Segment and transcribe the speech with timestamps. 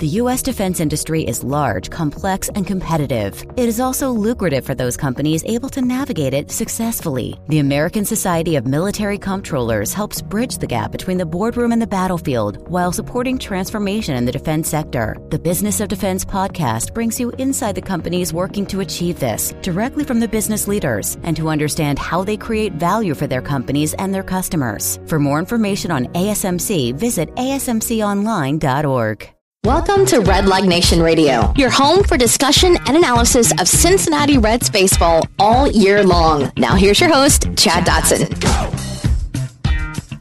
[0.00, 0.40] The U.S.
[0.40, 3.44] defense industry is large, complex, and competitive.
[3.58, 7.38] It is also lucrative for those companies able to navigate it successfully.
[7.48, 11.86] The American Society of Military Comptrollers helps bridge the gap between the boardroom and the
[11.86, 15.18] battlefield while supporting transformation in the defense sector.
[15.28, 20.04] The Business of Defense podcast brings you inside the companies working to achieve this directly
[20.04, 24.14] from the business leaders and to understand how they create value for their companies and
[24.14, 24.98] their customers.
[25.04, 29.30] For more information on ASMC, visit asmconline.org.
[29.64, 34.70] Welcome to Red Leg Nation Radio, your home for discussion and analysis of Cincinnati Reds
[34.70, 36.50] baseball all year long.
[36.56, 38.32] Now, here's your host, Chad Dotson.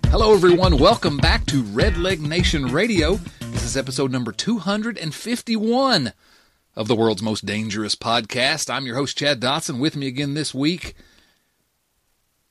[0.08, 0.78] Hello, everyone.
[0.78, 3.16] Welcome back to Red Leg Nation Radio.
[3.40, 6.12] This is episode number 251
[6.76, 8.70] of the world's most dangerous podcast.
[8.70, 9.80] I'm your host, Chad Dotson.
[9.80, 10.96] With me again this week,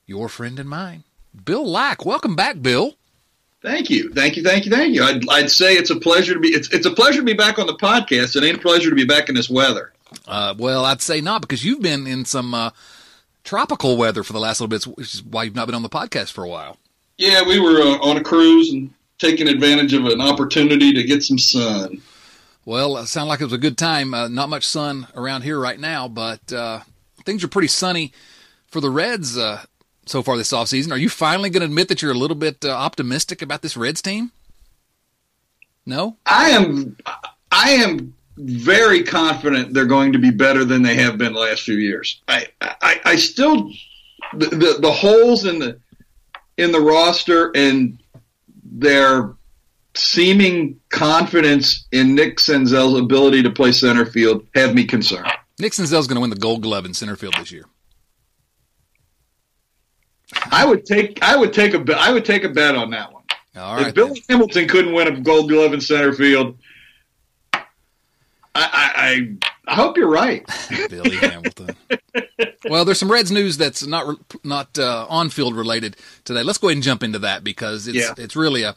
[0.07, 1.05] your friend and mine,
[1.45, 2.07] Bill Lack.
[2.07, 2.95] Welcome back, Bill.
[3.61, 5.03] Thank you, thank you, thank you, thank you.
[5.03, 6.49] I'd, I'd say it's a pleasure to be.
[6.49, 8.37] It's, it's a pleasure to be back on the podcast.
[8.37, 9.93] It ain't a pleasure to be back in this weather.
[10.27, 12.71] Uh, well, I'd say not because you've been in some uh,
[13.43, 15.89] tropical weather for the last little bit, which is why you've not been on the
[15.89, 16.79] podcast for a while.
[17.17, 21.25] Yeah, we were uh, on a cruise and taking advantage of an opportunity to get
[21.25, 22.01] some sun.
[22.65, 24.15] Well, it sounded like it was a good time.
[24.15, 26.81] Uh, not much sun around here right now, but uh,
[27.25, 28.13] things are pretty sunny
[28.67, 29.65] for the Reds uh,
[30.09, 30.93] so far this offseason.
[30.93, 33.77] Are you finally going to admit that you're a little bit uh, optimistic about this
[33.77, 34.33] Reds team?
[35.87, 36.17] No?
[36.27, 36.97] I am
[37.51, 41.63] I am very confident they're going to be better than they have been the last
[41.63, 42.21] few years.
[42.29, 43.71] I I, I still
[44.35, 45.81] the, the, the holes in the
[46.57, 48.03] in the roster and
[48.65, 49.35] their
[49.95, 55.31] seeming confidence in Nick Senzel's ability to play center field have me concerned.
[55.59, 57.65] Nick Senzel's going to win the Gold Glove in center field this year.
[60.51, 63.23] I would take I would take a I would take a bet on that one.
[63.57, 63.89] All right.
[63.89, 66.57] if Billy Hamilton couldn't win a Gold Glove in center field,
[67.53, 67.61] I
[68.55, 70.45] I, I hope you're right.
[70.91, 71.71] Billy Hamilton.
[72.69, 76.43] well, there's some Reds news that's not not uh, on field related today.
[76.43, 78.15] Let's go ahead and jump into that because it's Yeah.
[78.17, 78.77] it's really a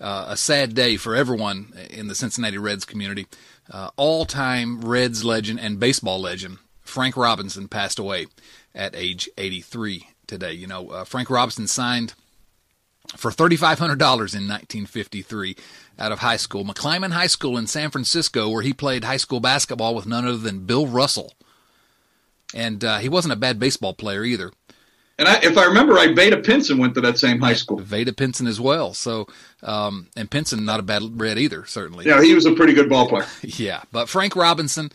[0.00, 3.26] uh, a sad day for everyone in the Cincinnati Reds community.
[3.70, 8.26] Uh, all-time Reds legend and baseball legend Frank Robinson passed away
[8.74, 10.52] at age 83 today.
[10.52, 12.14] You know, uh, Frank Robinson signed
[13.16, 15.56] for $3,500 in 1953
[15.98, 19.40] out of high school, McClymonds High School in San Francisco, where he played high school
[19.40, 21.34] basketball with none other than Bill Russell.
[22.54, 24.52] And uh, he wasn't a bad baseball player either.
[25.16, 27.78] And I, if I remember right, Vada Pinson went to that same high school.
[27.78, 28.94] Vada Pinson as well.
[28.94, 29.28] So,
[29.62, 32.04] um, and Pinson not a bad red either, certainly.
[32.04, 33.26] Yeah, he was a pretty good ball player.
[33.42, 34.90] Yeah, but Frank Robinson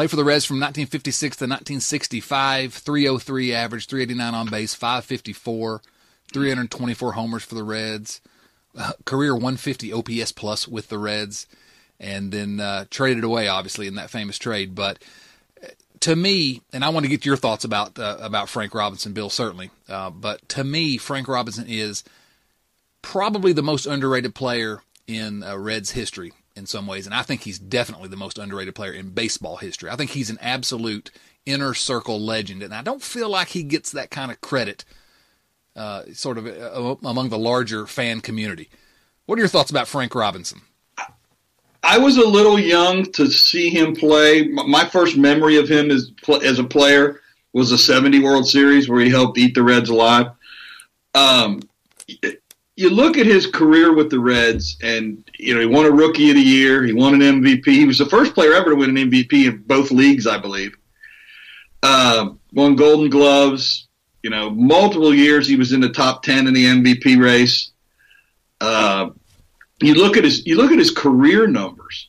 [0.00, 2.72] played for the Reds from 1956 to 1965.
[2.72, 5.82] 303 average, 389 on base, 554,
[6.32, 8.22] 324 homers for the Reds.
[8.74, 11.46] Uh, career 150 OPS plus with the Reds,
[11.98, 14.74] and then uh, traded away obviously in that famous trade.
[14.74, 15.04] But
[15.62, 15.66] uh,
[16.00, 19.28] to me, and I want to get your thoughts about uh, about Frank Robinson, Bill
[19.28, 19.68] certainly.
[19.86, 22.04] Uh, but to me, Frank Robinson is
[23.02, 27.42] probably the most underrated player in uh, Reds history in some ways, and I think
[27.42, 29.90] he's definitely the most underrated player in baseball history.
[29.90, 31.10] I think he's an absolute
[31.46, 34.84] inner circle legend, and I don't feel like he gets that kind of credit,
[35.76, 38.68] uh, sort of uh, among the larger fan community.
[39.26, 40.62] What are your thoughts about Frank Robinson?
[41.82, 44.48] I was a little young to see him play.
[44.48, 46.12] My first memory of him as
[46.42, 47.20] as a player
[47.52, 50.32] was a '70 World Series where he helped eat the Reds alive.
[51.14, 51.62] Um,
[52.80, 56.30] you look at his career with the Reds, and you know he won a Rookie
[56.30, 56.82] of the Year.
[56.82, 57.66] He won an MVP.
[57.66, 60.74] He was the first player ever to win an MVP in both leagues, I believe.
[61.82, 63.86] Um, won Golden Gloves.
[64.22, 67.70] You know, multiple years he was in the top ten in the MVP race.
[68.62, 69.10] Uh,
[69.82, 72.08] you look at his you look at his career numbers.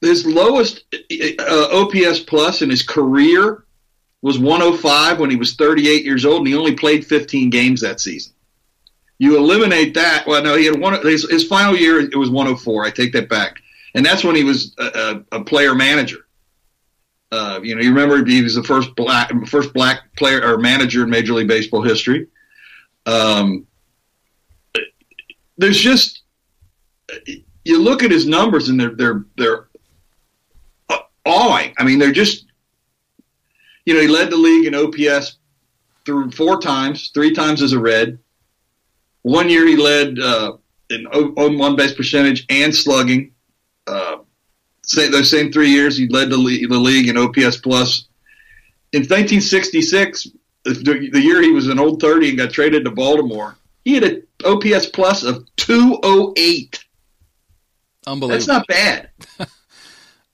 [0.00, 3.64] His lowest uh, OPS plus in his career
[4.22, 8.00] was 105 when he was 38 years old, and he only played 15 games that
[8.00, 8.32] season.
[9.22, 10.26] You eliminate that.
[10.26, 11.00] Well, no, he had one.
[11.06, 12.84] His, his final year it was 104.
[12.84, 13.62] I take that back,
[13.94, 16.26] and that's when he was a, a, a player manager.
[17.30, 21.04] Uh, you know, you remember he was the first black first black player or manager
[21.04, 22.26] in Major League Baseball history.
[23.06, 23.64] Um,
[25.56, 26.22] there's just
[27.64, 29.68] you look at his numbers and they're they're they're
[31.26, 31.74] awing.
[31.78, 32.46] I mean, they're just
[33.86, 35.38] you know he led the league in OPS
[36.04, 38.18] through four times, three times as a Red.
[39.22, 40.56] One year he led uh,
[40.90, 43.32] in on one base percentage and slugging.
[43.86, 44.18] Uh,
[44.84, 48.08] same, those same three years he led the league, the league in OPS plus.
[48.92, 50.28] In 1966,
[50.64, 54.04] the, the year he was an old 30 and got traded to Baltimore, he had
[54.04, 56.84] an OPS plus of 208.
[58.06, 58.28] Unbelievable.
[58.28, 59.10] That's not bad.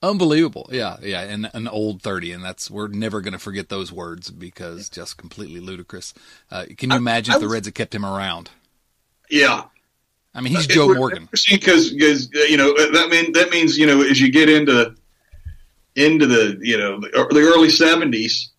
[0.01, 0.69] Unbelievable.
[0.71, 4.31] Yeah, yeah, and an old 30 and that's we're never going to forget those words
[4.31, 6.13] because just completely ludicrous.
[6.49, 8.49] Uh, can you imagine I if the Reds had kept him around?
[9.29, 9.63] Yeah.
[10.33, 11.27] I mean, he's Joe Morgan.
[11.49, 14.49] because because uh, you know uh, that mean that means you know as you get
[14.49, 14.95] into
[15.95, 18.51] into the you know the, the early seventies,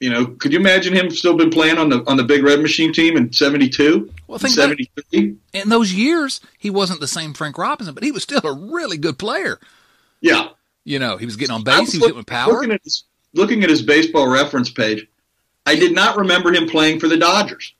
[0.00, 2.60] you know, could you imagine him still been playing on the on the Big Red
[2.60, 5.36] Machine team in seventy two, Well, think seventy three?
[5.52, 8.98] In those years, he wasn't the same Frank Robinson, but he was still a really
[8.98, 9.58] good player.
[10.20, 10.48] Yeah,
[10.84, 12.52] You know, he was getting on base, he was getting with power.
[12.52, 15.06] Looking at, his, looking at his baseball reference page,
[15.66, 17.74] I did not remember him playing for the Dodgers.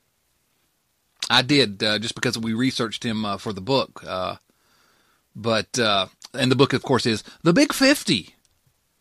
[1.30, 4.02] I did uh, just because we researched him uh, for the book.
[4.06, 4.36] Uh,
[5.34, 8.34] but uh, and the book, of course, is the Big Fifty: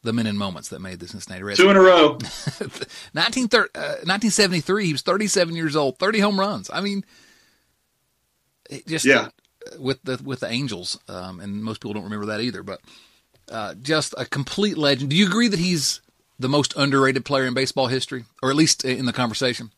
[0.04, 1.60] The Men and Moments That Made the Cincinnati Reds.
[1.60, 2.18] Two in a row.
[3.14, 3.68] 19, uh,
[4.06, 6.70] 1973, he was 37 years old, 30 home runs.
[6.74, 7.04] I mean,
[8.88, 9.30] just Yeah.
[9.78, 12.64] with the with the Angels, um, and most people don't remember that either.
[12.64, 12.82] But
[13.50, 15.10] uh, just a complete legend.
[15.10, 16.02] Do you agree that he's
[16.40, 19.72] the most underrated player in baseball history, or at least in the conversation?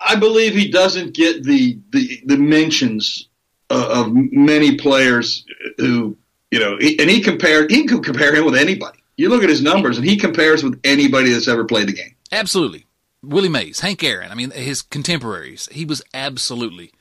[0.00, 3.28] I believe he doesn't get the the, the mentions
[3.70, 5.44] of, of many players
[5.78, 6.16] who
[6.52, 9.02] you know, he, and he compared he can compare him with anybody.
[9.16, 12.14] You look at his numbers, and he compares with anybody that's ever played the game.
[12.30, 12.86] Absolutely.
[13.22, 14.30] Willie Mays, Hank Aaron.
[14.30, 15.68] I mean, his contemporaries.
[15.72, 16.92] He was absolutely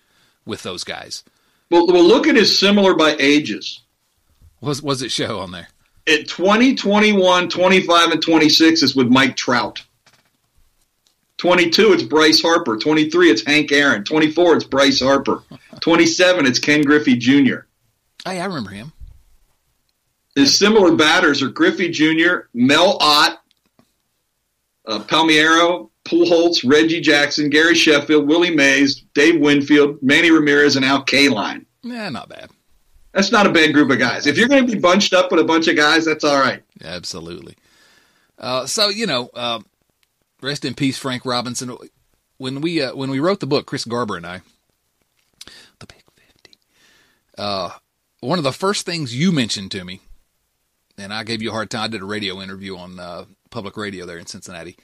[0.46, 1.24] with those guys.
[1.70, 3.82] Well, well, look at his similar by ages.
[4.62, 5.68] Was was it show on there?
[6.08, 9.84] At 20, 21, 25, and 26 is with Mike Trout.
[11.42, 12.78] 22, it's Bryce Harper.
[12.78, 14.04] 23, it's Hank Aaron.
[14.04, 15.42] 24, it's Bryce Harper.
[15.80, 17.62] 27, it's Ken Griffey Jr.
[18.28, 18.94] I remember him.
[20.36, 23.42] His similar batters are Griffey Jr., Mel Ott,
[24.86, 31.04] uh, Palmeiro, Pujols, Reggie Jackson, Gary Sheffield, Willie Mays, Dave Winfield, Manny Ramirez, and Al
[31.04, 31.66] Kaline.
[31.82, 32.52] Yeah, not bad.
[33.14, 34.28] That's not a bad group of guys.
[34.28, 36.62] If you're going to be bunched up with a bunch of guys, that's all right.
[36.84, 37.56] Absolutely.
[38.38, 39.60] Uh, so you know, uh,
[40.42, 41.76] rest in peace, Frank Robinson.
[42.38, 44.42] When we uh, when we wrote the book, Chris Garber and I,
[45.80, 46.58] the Big Fifty.
[47.38, 47.72] Uh,
[48.20, 50.02] one of the first things you mentioned to me,
[50.98, 51.84] and I gave you a hard time.
[51.84, 54.78] I did a radio interview on uh, public radio there in Cincinnati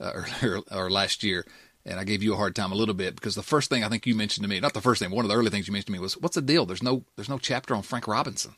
[0.00, 1.44] uh, or, or last year,
[1.84, 3.88] and I gave you a hard time a little bit because the first thing I
[3.88, 5.72] think you mentioned to me, not the first thing, one of the early things you
[5.72, 6.66] mentioned to me was, "What's the deal?
[6.66, 8.54] There's no there's no chapter on Frank Robinson."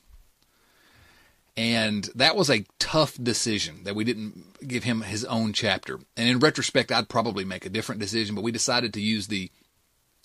[1.57, 5.99] And that was a tough decision that we didn't give him his own chapter.
[6.17, 9.51] And in retrospect, I'd probably make a different decision, but we decided to use the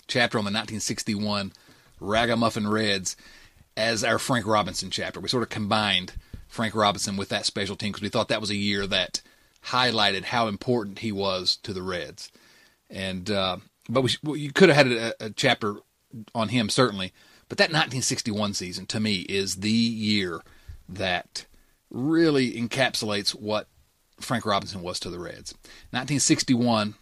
[0.07, 1.51] chapter on the 1961
[1.99, 3.17] Ragamuffin Reds
[3.75, 5.19] as our Frank Robinson chapter.
[5.19, 6.13] We sort of combined
[6.47, 9.21] Frank Robinson with that special team because we thought that was a year that
[9.65, 12.31] highlighted how important he was to the Reds.
[12.89, 13.57] And uh,
[13.89, 15.75] but we, you could have had a, a chapter
[16.33, 17.11] on him certainly,
[17.49, 20.41] but that 1961 season to me is the year
[20.87, 21.45] that
[21.89, 23.67] really encapsulates what
[24.19, 25.53] Frank Robinson was to the Reds.
[25.91, 26.95] 1961,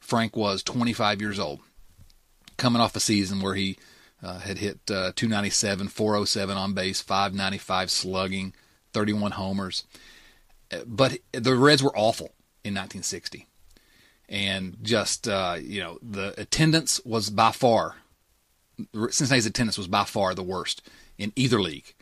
[0.00, 1.60] Frank was 25 years old,
[2.56, 3.76] coming off a season where he
[4.22, 8.54] uh, had hit uh, 297, 407 on base, 595 slugging,
[8.92, 9.84] 31 homers.
[10.72, 12.26] Uh, But the Reds were awful
[12.64, 13.46] in 1960.
[14.28, 17.96] And just, uh, you know, the attendance was by far,
[18.92, 20.82] Cincinnati's attendance was by far the worst
[21.16, 21.94] in either league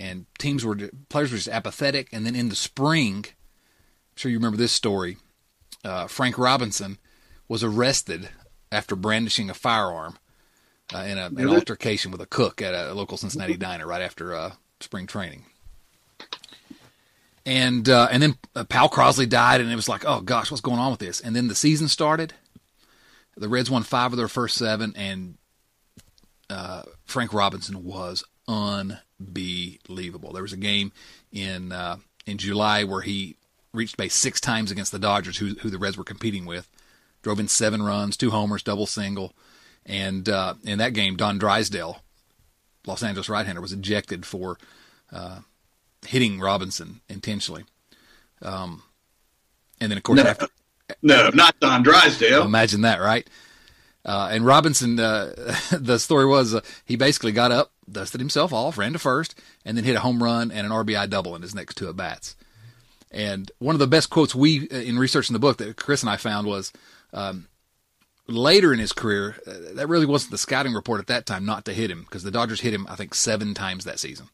[0.00, 0.76] and teams were
[1.10, 2.08] players were just apathetic.
[2.10, 5.18] And then in the spring, I'm sure you remember this story.
[5.84, 6.98] Uh, Frank Robinson
[7.48, 8.30] was arrested
[8.72, 10.18] after brandishing a firearm
[10.94, 14.34] uh, in a, an altercation with a cook at a local Cincinnati diner right after
[14.34, 15.44] uh, spring training.
[17.44, 20.60] And uh, and then uh, Powel Crosley died, and it was like, oh gosh, what's
[20.60, 21.20] going on with this?
[21.20, 22.32] And then the season started.
[23.36, 25.36] The Reds won five of their first seven, and
[26.48, 29.04] uh, Frank Robinson was unbelievable.
[29.20, 30.92] There was a game
[31.32, 31.96] in uh,
[32.26, 33.36] in July where he
[33.72, 36.68] reached base six times against the Dodgers, who, who the Reds were competing with.
[37.22, 39.34] Drove in seven runs, two homers, double single,
[39.86, 42.02] and uh, in that game, Don Drysdale,
[42.86, 44.58] Los Angeles right-hander, was ejected for
[45.12, 45.40] uh,
[46.06, 47.64] hitting Robinson intentionally.
[48.42, 48.82] Um,
[49.80, 50.30] and then, of course, No.
[50.30, 50.48] after
[51.02, 52.42] No, not Don Drysdale.
[52.44, 53.28] Imagine that, right?
[54.04, 55.34] Uh, and Robinson, uh,
[55.72, 59.76] the story was uh, he basically got up, dusted himself off, ran to first, and
[59.76, 62.36] then hit a home run and an RBI double in his next two at bats.
[63.10, 66.16] And one of the best quotes we, in researching the book that Chris and I
[66.16, 66.72] found was
[67.12, 67.48] um,
[68.28, 71.64] later in his career, uh, that really wasn't the scouting report at that time not
[71.64, 74.28] to hit him because the Dodgers hit him, I think, seven times that season.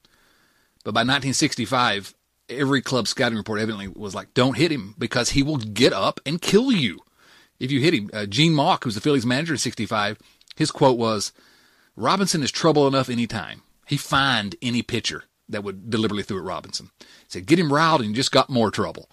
[0.85, 2.15] But by 1965,
[2.49, 6.21] every club scouting report evidently was like, don't hit him because he will get up
[6.27, 7.01] and kill you
[7.59, 8.11] if you hit him.
[8.13, 10.19] Uh, Gene Mauch, who's the Phillies manager in 65,
[10.57, 11.33] his quote was,
[11.97, 13.63] Robinson is trouble enough any time.
[13.87, 16.91] He find any pitcher that would deliberately throw at Robinson.
[16.99, 19.09] He said, "Get him riled, and you just got more trouble."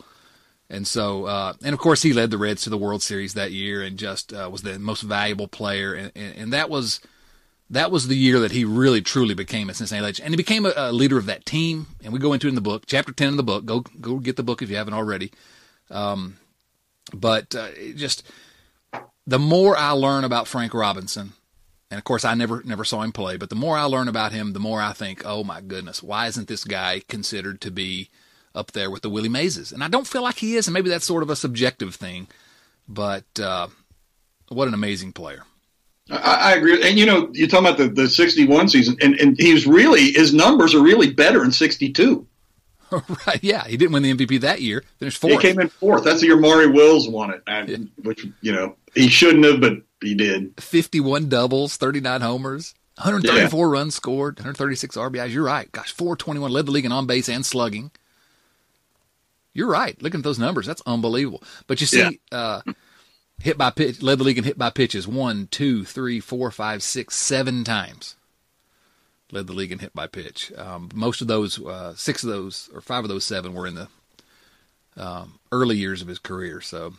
[0.70, 3.52] And so, uh, and of course, he led the Reds to the World Series that
[3.52, 5.94] year, and just uh, was the most valuable player.
[5.94, 7.00] And, and, and, that was
[7.70, 10.66] that was the year that he really truly became a Cincinnati legend, and he became
[10.66, 11.88] a, a, leader of that team.
[12.04, 13.66] And we go into it in the book, chapter ten in the book.
[13.66, 15.32] Go go get the book if you haven't already.
[15.92, 16.38] Um,
[17.14, 18.24] but uh, just
[19.26, 21.34] the more I learn about Frank Robinson,
[21.92, 24.32] and of course I never never saw him play, but the more I learn about
[24.32, 28.10] him, the more I think, oh my goodness, why isn't this guy considered to be
[28.56, 29.72] up there with the Willie Mayeses.
[29.72, 32.28] And I don't feel like he is, and maybe that's sort of a subjective thing,
[32.88, 33.68] but uh,
[34.50, 35.44] what an amazing player.
[36.12, 36.88] I, I, agree.
[36.88, 40.12] And, you know, you're talking about the, the 61 season, and, and he was really,
[40.12, 42.28] his numbers are really better in 62.
[43.28, 43.66] right, yeah.
[43.66, 44.84] He didn't win the MVP that year.
[45.00, 45.34] Finished fourth.
[45.34, 46.04] He came in fourth.
[46.04, 47.78] That's the year Maury Wills won it, and, yeah.
[48.04, 50.54] which, you know, he shouldn't have, but he did.
[50.62, 52.76] 51 doubles, 39 homers.
[52.98, 53.72] 134 yeah.
[53.72, 55.32] runs scored, 136 RBIs.
[55.32, 55.72] You're right.
[55.72, 57.90] Gosh, 421 led the league in on base and slugging.
[59.54, 60.00] You're right.
[60.02, 61.44] Looking at those numbers, that's unbelievable.
[61.66, 62.38] But you see, yeah.
[62.38, 62.62] uh,
[63.40, 66.84] hit by pitch, led the league in hit by pitches one, two, three, four, five,
[66.84, 68.16] six, seven times.
[69.34, 70.52] Led the league in hit by pitch.
[70.56, 73.74] Um, most of those, uh, six of those, or five of those seven, were in
[73.74, 73.88] the
[74.96, 76.62] um, early years of his career.
[76.62, 76.94] So,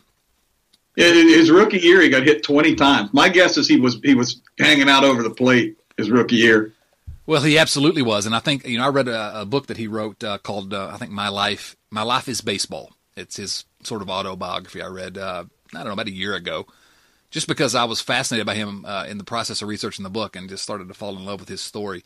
[0.97, 3.13] in his rookie year, he got hit 20 times.
[3.13, 6.73] My guess is he was he was hanging out over the plate his rookie year.
[7.25, 9.77] Well, he absolutely was, and I think you know I read a, a book that
[9.77, 12.91] he wrote uh, called uh, I think My Life My Life is Baseball.
[13.15, 14.81] It's his sort of autobiography.
[14.81, 16.67] I read uh, I don't know about a year ago,
[17.35, 20.37] just because I was fascinated by him uh, in the process of researching the book
[20.37, 22.01] and just started to fall in love with his story,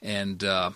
[0.00, 0.70] and uh,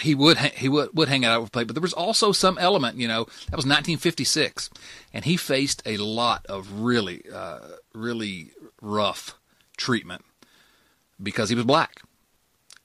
[0.00, 2.98] he would he would would hang out with play, but there was also some element,
[2.98, 4.68] you know, that was 1956,
[5.14, 7.60] and he faced a lot of really uh,
[7.94, 8.50] really
[8.82, 9.38] rough
[9.78, 10.22] treatment
[11.22, 12.02] because he was black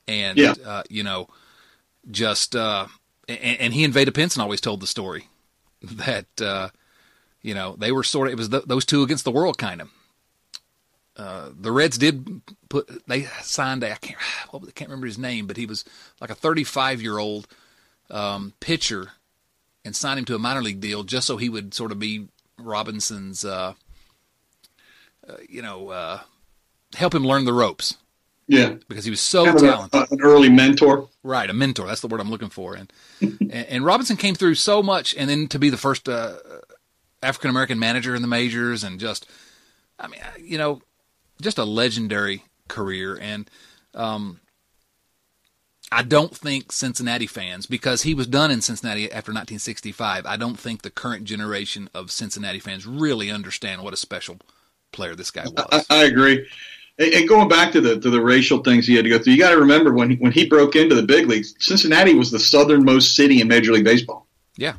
[0.08, 0.54] and yeah.
[0.66, 1.28] uh, you know,
[2.10, 2.88] just uh,
[3.28, 5.28] and, and, he and Vada Pinson always told the story
[5.82, 6.70] that uh,
[7.42, 9.82] you know they were sort of it was th- those two against the world kind
[9.82, 9.90] of.
[11.18, 14.20] Uh, the Reds did put they signed a I can't
[14.54, 15.86] well, I can't remember his name, but he was
[16.20, 17.48] like a 35 year old
[18.10, 19.12] um, pitcher
[19.84, 22.28] and signed him to a minor league deal just so he would sort of be
[22.58, 23.74] Robinson's, uh,
[25.28, 26.20] uh, you know, uh,
[26.96, 27.98] help him learn the ropes.
[28.48, 30.02] Yeah, because he was so kind talented.
[30.02, 31.08] A, an early mentor.
[31.24, 31.88] Right, a mentor.
[31.88, 32.76] That's the word I'm looking for.
[32.76, 36.36] And and, and, Robinson came through so much, and then to be the first uh,
[37.24, 39.30] African American manager in the majors, and just,
[40.00, 40.82] I mean, you know,
[41.42, 43.18] just a legendary career.
[43.20, 43.50] And
[43.94, 44.40] um,
[45.92, 50.58] I don't think Cincinnati fans, because he was done in Cincinnati after 1965, I don't
[50.58, 54.38] think the current generation of Cincinnati fans really understand what a special
[54.92, 55.86] player this guy was.
[55.90, 56.48] I, I agree.
[56.98, 59.40] And going back to the to the racial things he had to go through, you
[59.40, 62.38] got to remember when he, when he broke into the big leagues, Cincinnati was the
[62.38, 64.28] southernmost city in Major League Baseball.
[64.56, 64.74] Yeah,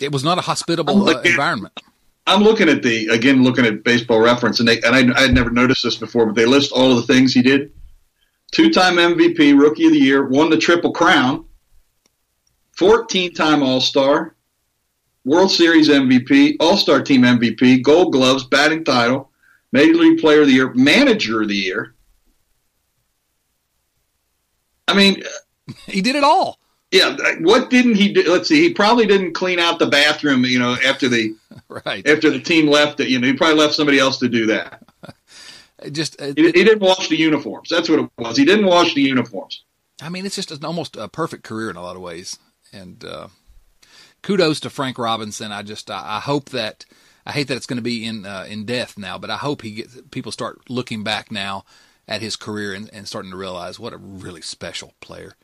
[0.00, 1.80] it was not a hospitable looking, uh, environment.
[2.26, 5.34] I'm looking at the again, looking at Baseball Reference, and they and I, I had
[5.34, 7.72] never noticed this before, but they list all of the things he did:
[8.50, 11.44] two-time MVP, Rookie of the Year, won the Triple Crown,
[12.76, 14.34] 14-time All-Star,
[15.24, 19.30] World Series MVP, All-Star Team MVP, Gold Gloves, batting title
[19.72, 21.94] Major League Player of the Year, Manager of the Year.
[24.88, 25.22] I mean,
[25.86, 26.58] he did it all.
[26.96, 28.30] Yeah, what didn't he do?
[28.30, 28.60] Let's see.
[28.60, 31.34] He probably didn't clean out the bathroom, you know, after the
[31.68, 33.00] right after the team left.
[33.00, 34.82] It, you know, he probably left somebody else to do that.
[35.92, 37.68] just uh, he, he, didn't wash the uniforms.
[37.68, 38.36] That's what it was.
[38.36, 39.64] He didn't wash the uniforms.
[40.00, 42.38] I mean, it's just an, almost a perfect career in a lot of ways.
[42.72, 43.28] And uh,
[44.22, 45.52] kudos to Frank Robinson.
[45.52, 46.84] I just I, I hope that
[47.24, 49.62] I hate that it's going to be in uh, in death now, but I hope
[49.62, 51.64] he gets people start looking back now
[52.08, 55.34] at his career and, and starting to realize what a really special player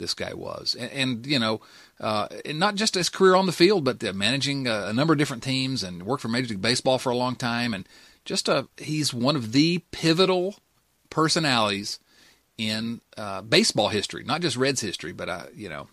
[0.00, 1.60] this guy was, and, and you know,
[2.00, 5.12] uh, and not just his career on the field, but uh, managing a, a, number
[5.12, 7.88] of different teams and worked for Major League Baseball for a long time, and
[8.24, 10.56] just a he's one of the pivotal
[11.08, 12.00] personalities
[12.58, 15.86] in uh, baseball history, not just Reds history, but I, you know,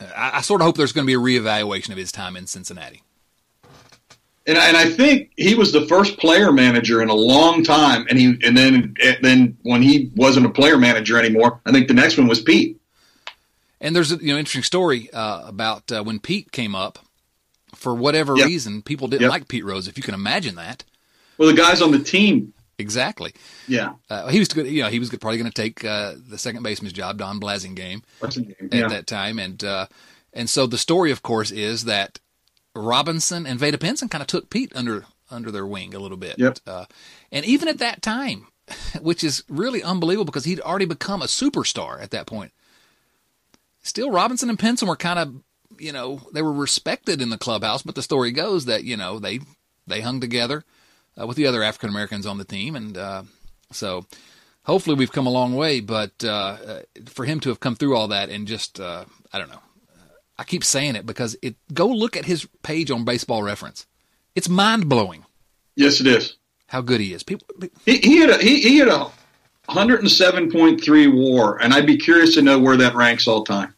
[0.00, 2.48] I, I sort of hope there's going to be a reevaluation of his time in
[2.48, 3.02] Cincinnati
[4.46, 8.06] and, and I think he was the first player manager in a long time.
[8.08, 11.88] And he and then and then when he wasn't a player manager anymore, I think
[11.88, 12.80] the next one was Pete.
[13.82, 16.98] And there's a you know interesting story uh, about uh, when Pete came up.
[17.74, 18.46] For whatever yep.
[18.46, 19.30] reason, people didn't yep.
[19.30, 19.88] like Pete Rose.
[19.88, 20.84] If you can imagine that.
[21.38, 22.52] Well, the guys on the team.
[22.78, 23.32] Exactly.
[23.66, 23.94] Yeah.
[24.10, 24.66] Uh, he was good.
[24.66, 28.02] you know he was probably going to take uh, the second baseman's job, Don Blasingame,
[28.70, 28.84] yeah.
[28.84, 29.86] at that time, and uh,
[30.32, 32.20] and so the story, of course, is that
[32.74, 36.38] Robinson and Vada Pinson kind of took Pete under under their wing a little bit.
[36.38, 36.58] Yep.
[36.66, 36.84] Uh,
[37.30, 38.48] and even at that time,
[39.00, 42.52] which is really unbelievable because he'd already become a superstar at that point.
[43.82, 45.34] Still, Robinson and Pinson were kind of,
[45.78, 49.18] you know, they were respected in the clubhouse, but the story goes that you know
[49.18, 49.40] they
[49.86, 50.64] they hung together
[51.20, 53.22] uh, with the other African Americans on the team, and uh,
[53.72, 54.06] so
[54.64, 55.80] hopefully we've come a long way.
[55.80, 56.28] But uh,
[56.66, 59.62] uh for him to have come through all that and just, uh, I don't know,
[60.38, 61.56] I keep saying it because it.
[61.72, 63.86] Go look at his page on Baseball Reference.
[64.34, 65.24] It's mind blowing.
[65.76, 66.36] Yes, it is.
[66.66, 67.22] How good he is.
[67.22, 67.46] People,
[67.84, 69.10] he, he had a he, he had a
[69.68, 73.74] 107.3 WAR, and I'd be curious to know where that ranks all time.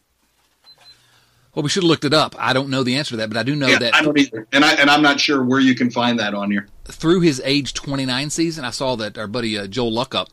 [1.53, 2.35] Well, we should have looked it up.
[2.37, 3.95] I don't know the answer to that, but I do know yeah, that.
[3.95, 6.51] I don't either, and I and I'm not sure where you can find that on
[6.51, 6.67] here.
[6.85, 10.31] Through his age 29 season, I saw that our buddy uh, Joel Luckhaupt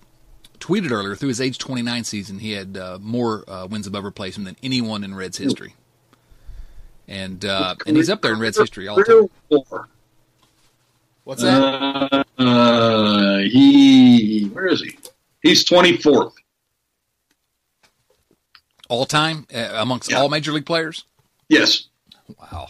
[0.59, 1.15] tweeted earlier.
[1.15, 5.05] Through his age 29 season, he had uh, more uh, wins above replacement than anyone
[5.05, 5.77] in Reds history,
[7.07, 9.87] and uh, and he's up there in Reds history all the time.
[11.23, 12.27] What's that?
[12.37, 14.99] Uh, he where is he?
[15.43, 16.33] He's 24th
[18.93, 20.19] all time uh, amongst yeah.
[20.19, 21.05] all major league players.
[21.49, 21.89] Yes.
[22.39, 22.69] Wow.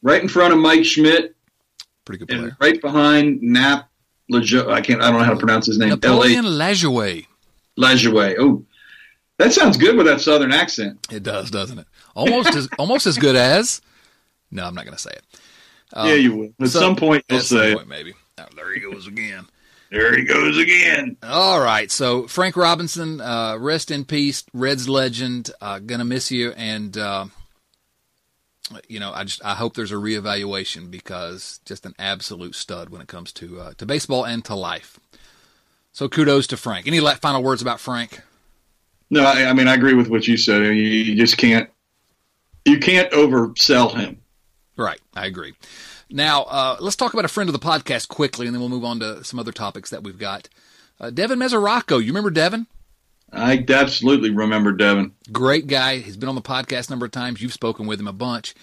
[0.00, 1.34] Right in front of Mike Schmidt.
[2.04, 2.56] Pretty good player.
[2.60, 3.88] right behind Nap
[4.30, 5.02] Lajo- I can't.
[5.02, 5.90] I don't know how to pronounce his name.
[5.90, 7.26] Napoleon Lajoie.
[7.78, 8.36] Lajoie.
[8.38, 8.64] Oh,
[9.38, 10.98] that sounds good with that southern accent.
[11.10, 11.86] It does, doesn't it?
[12.14, 13.80] Almost as almost as good as.
[14.50, 15.24] No, I'm not going to say it.
[15.92, 16.52] Um, yeah, you will.
[16.60, 18.14] At so, some point, you'll say point, maybe.
[18.38, 19.46] Oh, there he goes again.
[19.92, 21.18] There he goes again.
[21.22, 21.90] All right.
[21.90, 25.50] So Frank Robinson, uh, rest in peace, Reds legend.
[25.60, 27.26] Uh, gonna miss you, and uh,
[28.88, 33.02] you know, I just I hope there's a reevaluation because just an absolute stud when
[33.02, 34.98] it comes to uh, to baseball and to life.
[35.92, 36.86] So kudos to Frank.
[36.86, 38.22] Any final words about Frank?
[39.10, 40.62] No, I, I mean I agree with what you said.
[40.62, 41.68] You, you just can't
[42.64, 44.22] you can't oversell him.
[44.74, 45.52] Right, I agree.
[46.12, 48.84] Now, uh, let's talk about a friend of the podcast quickly, and then we'll move
[48.84, 50.48] on to some other topics that we've got.
[51.00, 52.00] Uh, Devin Mesoraco.
[52.00, 52.66] You remember Devin?
[53.32, 55.12] I absolutely remember Devin.
[55.32, 55.98] Great guy.
[55.98, 57.40] He's been on the podcast a number of times.
[57.40, 58.54] You've spoken with him a bunch.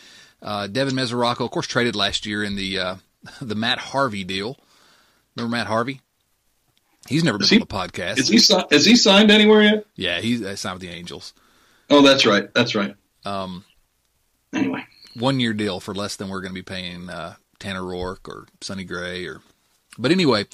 [0.42, 2.96] Uh, Devin Mesoraco, of course, traded last year in the uh,
[3.42, 4.58] the Matt Harvey deal.
[5.36, 6.02] Remember Matt Harvey?
[7.08, 8.20] He's never been he, on the podcast.
[8.20, 9.86] Is he is he signed anywhere yet?
[9.96, 11.34] Yeah, he's uh, signed with the Angels.
[11.90, 12.54] Oh, that's right.
[12.54, 12.96] That's right.
[13.26, 13.66] Um,
[14.54, 18.28] anyway, one year deal for less than we're going to be paying uh, Tanner Roark
[18.28, 19.42] or Sonny Gray or.
[19.98, 20.46] But anyway,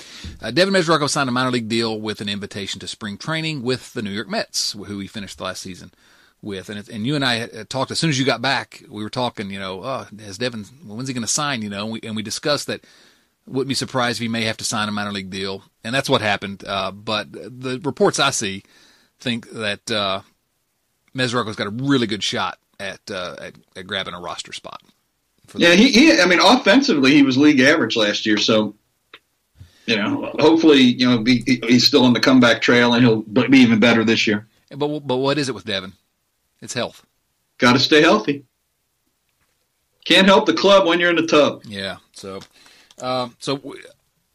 [0.42, 3.94] uh, Devin Mesoraco signed a minor league deal with an invitation to spring training with
[3.94, 5.92] the New York Mets, who he finished last season
[6.42, 6.70] with.
[6.70, 8.84] And and you and I talked as soon as you got back.
[8.90, 10.64] We were talking, you know, oh, has Devin?
[10.86, 11.62] When's he going to sign?
[11.62, 12.86] You know, and we, and we discussed that.
[13.48, 16.10] Wouldn't be surprised if he may have to sign a minor league deal, and that's
[16.10, 16.64] what happened.
[16.66, 18.64] Uh, but the reports I see
[19.20, 20.22] think that uh,
[21.16, 24.82] Mesoraco's got a really good shot at, uh, at, at grabbing a roster spot.
[25.58, 28.76] Yeah, he, he, I mean, offensively, he was league average last year, so
[29.86, 33.60] you know, hopefully, you know, be, he's still on the comeback trail, and he'll be
[33.60, 34.48] even better this year.
[34.70, 35.94] But but what is it with Devin?
[36.62, 37.06] It's health.
[37.58, 38.46] Got to stay healthy.
[40.06, 41.64] Can't help the club when you're in the tub.
[41.66, 41.98] Yeah.
[42.14, 42.40] So,
[43.02, 43.82] uh, so w-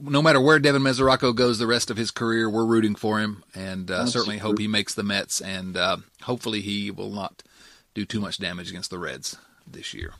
[0.00, 3.44] no matter where Devin Mesoraco goes the rest of his career, we're rooting for him,
[3.54, 7.42] and uh, certainly hope he makes the Mets, and uh, hopefully he will not
[7.94, 10.14] do too much damage against the Reds this year.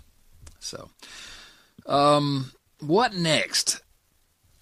[0.61, 0.90] So,
[1.87, 3.81] um, what next?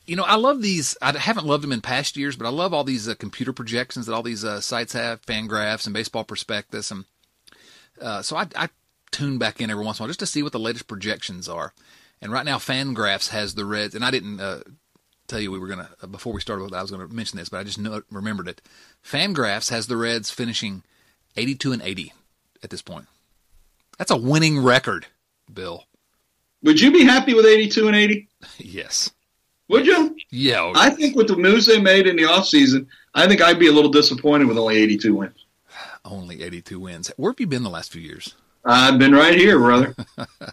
[0.06, 0.96] You know, I love these.
[1.02, 4.06] I haven't loved them in past years, but I love all these uh, computer projections
[4.06, 7.04] that all these uh, sites have, Fangraphs and Baseball Prospectus, and
[8.00, 8.68] uh, so I, I,
[9.10, 11.48] tune back in every once in a while just to see what the latest projections
[11.48, 11.72] are.
[12.20, 14.60] And right now, Fangraphs has the Reds, and I didn't uh,
[15.28, 16.64] tell you we were gonna uh, before we started.
[16.64, 18.60] With I was going to mention this, but I just know, remembered it.
[19.04, 20.82] Fangraphs has the Reds finishing
[21.36, 22.12] 82 and 80
[22.62, 23.06] at this point.
[23.98, 25.06] That's a winning record,
[25.52, 25.84] Bill.
[26.62, 28.28] Would you be happy with 82 and 80?
[28.58, 29.10] yes.
[29.68, 30.16] Would you?
[30.30, 30.72] Yeah.
[30.74, 33.72] I think with the moves they made in the offseason, I think I'd be a
[33.72, 35.44] little disappointed with only 82 wins.
[36.04, 37.12] Only 82 wins.
[37.16, 38.34] Where have you been the last few years?
[38.64, 39.94] I've been right here, brother.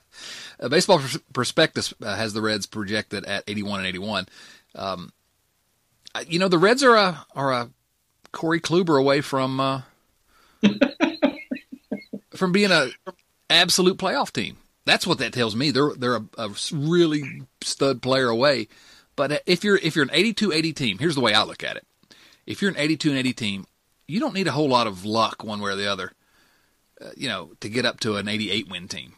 [0.69, 1.01] Baseball
[1.33, 4.27] Prospectus uh, has the Reds projected at 81 and 81.
[4.75, 5.13] Um,
[6.27, 7.69] you know, the Reds are a are a
[8.31, 9.81] Corey Kluber away from uh,
[12.35, 12.89] from being a
[13.49, 14.57] absolute playoff team.
[14.85, 15.71] That's what that tells me.
[15.71, 18.67] They're they're a, a really stud player away.
[19.15, 21.85] But if you're if you're an 82-80 team, here's the way I look at it.
[22.45, 23.67] If you're an 82 and 80 team,
[24.07, 26.11] you don't need a whole lot of luck one way or the other,
[27.01, 29.13] uh, you know, to get up to an 88 win team.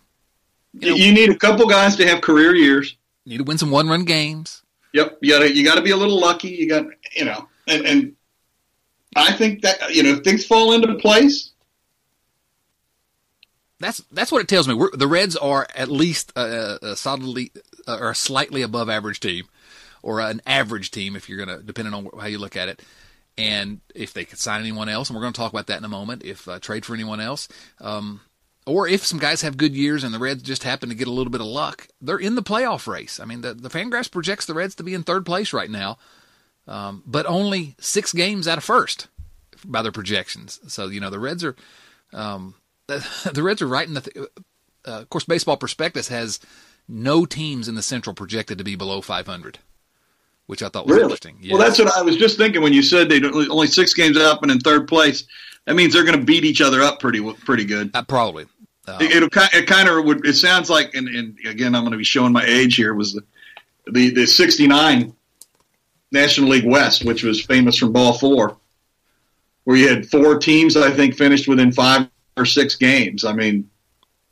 [0.73, 2.95] You, know, you need a couple guys to have career years.
[3.25, 4.63] You need to win some one run games.
[4.93, 6.49] Yep, you got you got to be a little lucky.
[6.49, 8.15] You got you know, and and
[9.15, 11.51] I think that you know if things fall into place.
[13.79, 14.73] That's that's what it tells me.
[14.73, 17.51] We're, the Reds are at least a, a solidly
[17.87, 19.45] uh, or a slightly above average team,
[20.01, 22.81] or an average team if you're gonna depending on how you look at it.
[23.37, 25.85] And if they could sign anyone else, and we're going to talk about that in
[25.85, 27.47] a moment, if uh, trade for anyone else,
[27.79, 28.21] um,
[28.65, 31.11] or if some guys have good years and the Reds just happen to get a
[31.11, 33.19] little bit of luck, they're in the playoff race.
[33.19, 35.99] I mean, the, the Fangraphs projects the Reds to be in third place right now,
[36.67, 39.07] um, but only six games out of first
[39.63, 40.59] by their projections.
[40.67, 41.55] So, you know, the Reds are,
[42.13, 42.55] um,
[43.34, 46.39] the Reds are right in the, th- uh, of course, Baseball Prospectus has
[46.88, 49.60] no teams in the Central projected to be below 500
[50.47, 51.04] which I thought was really?
[51.04, 51.38] interesting.
[51.41, 51.54] Yes.
[51.54, 54.41] Well, that's what I was just thinking when you said they only six games up
[54.41, 55.26] and in third place.
[55.65, 57.91] That means they're going to beat each other up pretty pretty good.
[57.93, 58.45] Uh, probably.
[58.88, 60.26] Uh, it, will it kind of would.
[60.26, 62.93] It sounds like, and, and again, I'm going to be showing my age here.
[62.93, 63.23] Was the
[63.88, 65.13] the the '69
[66.13, 68.58] National League West, which was famous from Ball Four,
[69.65, 73.26] where you had four teams I think finished within five or six games.
[73.26, 73.69] I mean,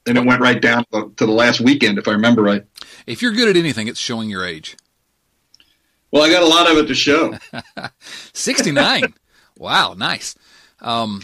[0.06, 2.64] and it went right down to the last weekend, if I remember right.
[3.08, 4.78] If you're good at anything, it's showing your age.
[6.12, 7.38] Well, I got a lot of it to show.
[8.34, 9.14] 69.
[9.58, 10.36] wow, nice.
[10.80, 11.24] Um,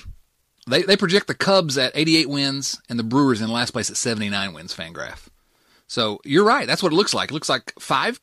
[0.67, 3.97] they they project the Cubs at 88 wins and the Brewers in last place at
[3.97, 4.75] 79 wins.
[4.75, 5.27] Fangraph.
[5.87, 6.67] So you're right.
[6.67, 7.31] That's what it looks like.
[7.31, 8.19] It looks like five,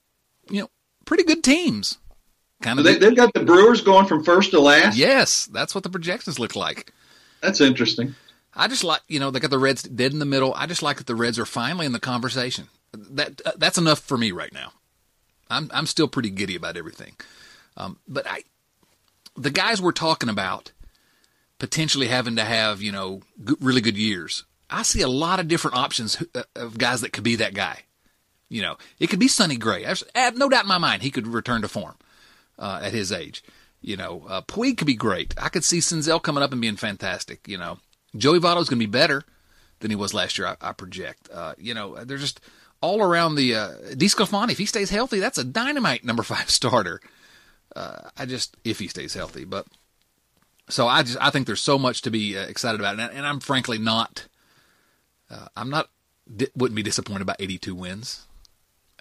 [0.50, 0.70] you know,
[1.04, 1.98] pretty good teams.
[2.62, 2.84] Kind of.
[2.84, 4.96] They, have got the Brewers going from first to last.
[4.96, 6.92] Yes, that's what the projections look like.
[7.40, 8.14] That's interesting.
[8.58, 10.52] I just like you know they got the Reds dead in the middle.
[10.54, 12.68] I just like that the Reds are finally in the conversation.
[12.92, 14.72] That uh, that's enough for me right now.
[15.48, 17.14] I'm I'm still pretty giddy about everything,
[17.76, 18.42] um, but I
[19.36, 20.72] the guys we're talking about
[21.58, 23.22] potentially having to have you know
[23.60, 24.44] really good years.
[24.68, 27.84] I see a lot of different options uh, of guys that could be that guy.
[28.50, 29.86] You know, it could be Sonny Gray.
[29.86, 31.94] I have no doubt in my mind he could return to form
[32.58, 33.44] uh, at his age.
[33.80, 35.34] You know, uh, Puig could be great.
[35.38, 37.46] I could see Senzel coming up and being fantastic.
[37.46, 37.78] You know,
[38.18, 39.24] Joey Votto's going to be better
[39.80, 40.48] than he was last year.
[40.48, 41.28] I, I project.
[41.32, 42.40] Uh, you know, they're just
[42.80, 44.50] all around the uh, DeSclafani.
[44.50, 47.00] If he stays healthy, that's a dynamite number five starter.
[47.74, 49.66] Uh, I just if he stays healthy, but
[50.68, 53.26] so I just I think there's so much to be uh, excited about, and, and,
[53.26, 54.26] I'm frankly not.
[55.30, 55.90] Uh, I'm not
[56.56, 58.26] wouldn't be disappointed by 82 wins.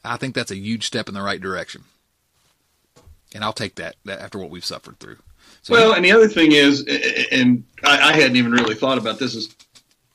[0.03, 1.85] I think that's a huge step in the right direction,
[3.33, 5.17] and I'll take that, that after what we've suffered through.
[5.67, 6.85] So, well, and the other thing is,
[7.29, 9.53] and I, I hadn't even really thought about this is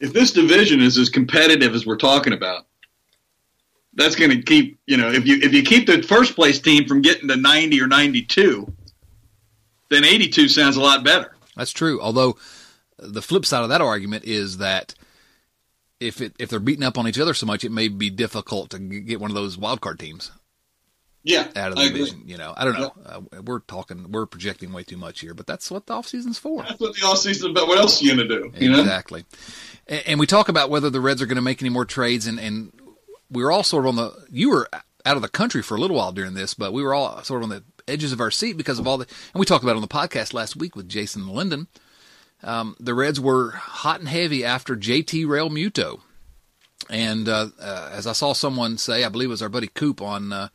[0.00, 2.64] if this division is as competitive as we're talking about,
[3.92, 6.88] that's going to keep you know if you if you keep the first place team
[6.88, 8.72] from getting to 90 or 92
[9.90, 11.36] then 82 sounds a lot better.
[11.54, 12.38] That's true although
[12.96, 14.94] the flip side of that argument is that
[16.00, 18.70] if it if they're beating up on each other so much it may be difficult
[18.70, 20.30] to get one of those wild card teams
[21.22, 22.52] yeah out of the division you know?
[22.56, 22.92] I don't know.
[23.04, 23.38] Yeah.
[23.38, 26.38] uh, we're talking we're projecting way too much here but that's what the off season's
[26.38, 26.62] for.
[26.62, 27.68] That's what the off season about.
[27.68, 29.20] What else are you going to do you exactly.
[29.20, 29.96] Know?
[29.96, 32.26] and, and we talk about whether the reds are going to make any more trades
[32.26, 32.72] and and
[33.30, 34.68] we were all sort of on the you were
[35.04, 37.42] out of the country for a little while during this, but we were all sort
[37.42, 39.72] of on the edges of our seat because of all the and we talked about
[39.72, 41.66] it on the podcast last week with Jason Linden.
[42.44, 46.00] Um, the Reds were hot and heavy after JT Realmuto,
[46.90, 50.02] and uh, uh, as I saw someone say, I believe it was our buddy Coop
[50.02, 50.48] on uh,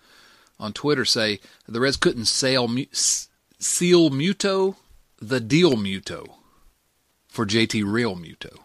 [0.60, 4.76] on Twitter say the Reds couldn't sell seal Muto
[5.20, 6.28] the deal Muto
[7.28, 8.60] for JT Realmuto.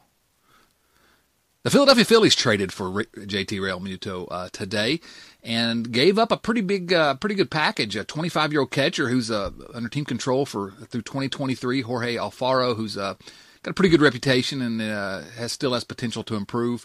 [1.64, 5.00] The Philadelphia Phillies traded for JT Realmuto uh, today
[5.44, 7.94] and gave up a pretty big, uh, pretty good package.
[7.94, 11.82] A 25 year old catcher who's uh, under team control for through 2023.
[11.82, 13.14] Jorge Alfaro, who's uh,
[13.62, 16.84] got a pretty good reputation and uh, has still has potential to improve.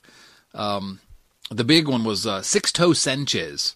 [0.53, 0.99] Um,
[1.49, 3.75] the big one was uh, Sixto Sanchez,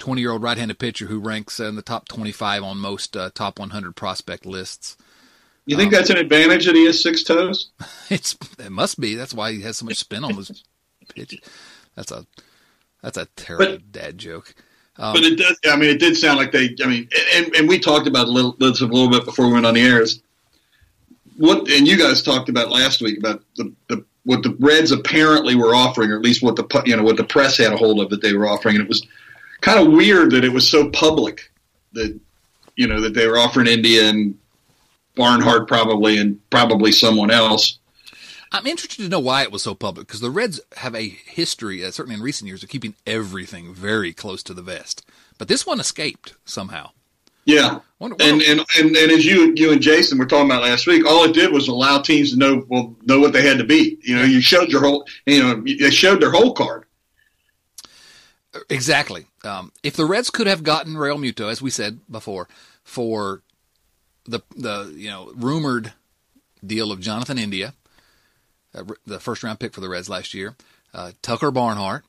[0.00, 3.30] 20 year old right handed pitcher who ranks in the top 25 on most uh,
[3.34, 4.96] top 100 prospect lists.
[5.66, 7.70] You think um, that's an advantage that he has six toes?
[8.10, 9.14] It's it must be.
[9.14, 10.64] That's why he has so much spin on his
[11.08, 11.40] pitch.
[11.94, 12.26] That's a
[13.02, 14.54] that's a terrible but, dad joke.
[14.98, 15.58] Um, but it does.
[15.64, 16.76] I mean, it did sound like they.
[16.82, 19.54] I mean, and, and we talked about a little, this a little bit before we
[19.54, 20.20] went on the airs.
[21.38, 25.54] What and you guys talked about last week about the, the what the Reds apparently
[25.54, 28.00] were offering, or at least what the you know what the press had a hold
[28.00, 29.06] of that they were offering, and it was
[29.62, 31.50] kind of weird that it was so public
[31.92, 32.18] that
[32.76, 34.38] you know that they were offering India and
[35.14, 37.78] Barnhart probably, and probably someone else.
[38.54, 41.82] I'm interested to know why it was so public because the Reds have a history,
[41.82, 45.06] uh, certainly in recent years, of keeping everything very close to the vest.
[45.38, 46.90] But this one escaped somehow.
[47.44, 50.62] Yeah, wonder, wonder, and, and and and as you you and Jason were talking about
[50.62, 53.58] last week, all it did was allow teams to know well know what they had
[53.58, 54.06] to beat.
[54.06, 56.84] You know, you showed your whole you know they showed their whole card.
[58.68, 59.26] Exactly.
[59.44, 62.48] Um, if the Reds could have gotten Realmuto, as we said before,
[62.84, 63.42] for
[64.24, 65.92] the the you know rumored
[66.64, 67.74] deal of Jonathan India,
[68.74, 70.56] uh, the first round pick for the Reds last year,
[70.94, 72.04] uh, Tucker Barnhart,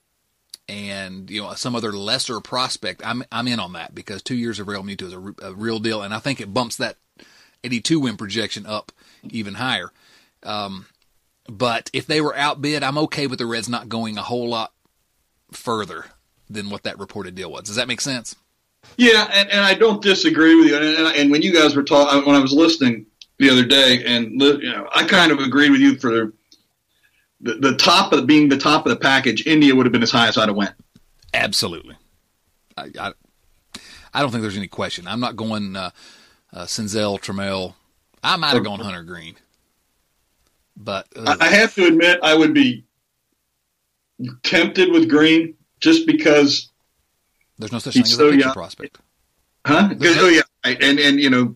[0.68, 3.02] and you know some other lesser prospect.
[3.06, 6.02] I'm I'm in on that because two years of Realmuto is a, a real deal,
[6.02, 6.98] and I think it bumps that
[7.64, 8.92] 82 win projection up
[9.30, 9.92] even higher.
[10.44, 10.86] Um,
[11.48, 14.72] but if they were outbid, I'm okay with the Reds not going a whole lot
[15.52, 16.06] further
[16.54, 17.64] than what that reported deal was.
[17.64, 18.36] Does that make sense?
[18.98, 20.76] Yeah, and, and I don't disagree with you.
[20.76, 23.06] And, and, and when you guys were talking, when I was listening
[23.40, 26.34] the other day, and you know, I kind of agreed with you for
[27.42, 29.48] the, the top of being the top of the package.
[29.48, 30.74] India would have been as high as I'd have went.
[31.34, 31.96] Absolutely.
[32.78, 33.14] I, I,
[34.14, 35.08] I don't think there's any question.
[35.08, 35.90] I'm not going uh,
[36.54, 37.74] uh, Senzel, Trammell.
[38.24, 39.36] I might have gone Hunter Greene,
[40.78, 42.86] But uh, I have to admit, I would be
[44.44, 46.72] tempted with Greene just because
[47.60, 48.54] there's no such thing as so a young.
[48.54, 49.00] prospect.
[49.66, 49.90] Huh?
[49.92, 51.56] oh yeah, and and you know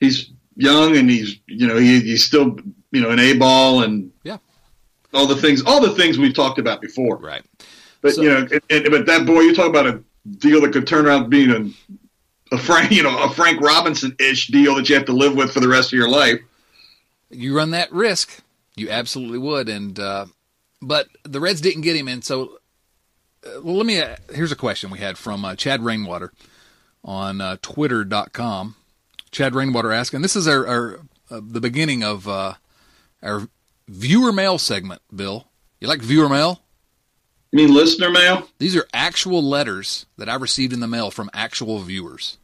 [0.00, 2.56] he's young and he's you know he, he's still
[2.90, 4.38] you know an A ball and yeah
[5.12, 7.16] all the things all the things we've talked about before.
[7.16, 7.42] Right.
[8.00, 10.02] But so, you know, and, and, but that boy, you talk about a
[10.38, 14.48] deal that could turn around being a, a Frank, you know, a Frank Robinson ish
[14.48, 16.40] deal that you have to live with for the rest of your life.
[17.30, 18.40] You run that risk.
[18.76, 19.68] You absolutely would.
[19.68, 20.26] And, uh,
[20.80, 22.08] but the Reds didn't get him.
[22.08, 22.57] And so,
[23.62, 26.32] let me, uh, here's a question we had from uh, Chad Rainwater
[27.04, 28.76] on uh, twitter.com.
[29.30, 33.48] Chad Rainwater asking, this is our, our uh, the beginning of our
[33.86, 35.48] viewer mail segment, Bill.
[35.80, 36.60] You like viewer mail?
[37.52, 38.48] You mean listener mail?
[38.58, 42.36] These are actual letters that I received in the mail from actual viewers.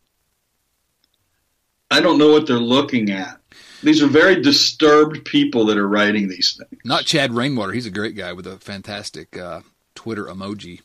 [1.90, 3.38] I don't know what they're looking at.
[3.82, 6.80] These are very disturbed people that are writing these things.
[6.84, 7.72] Not Chad Rainwater.
[7.72, 9.60] He's a great guy with a fantastic uh,
[10.04, 10.82] Twitter emoji.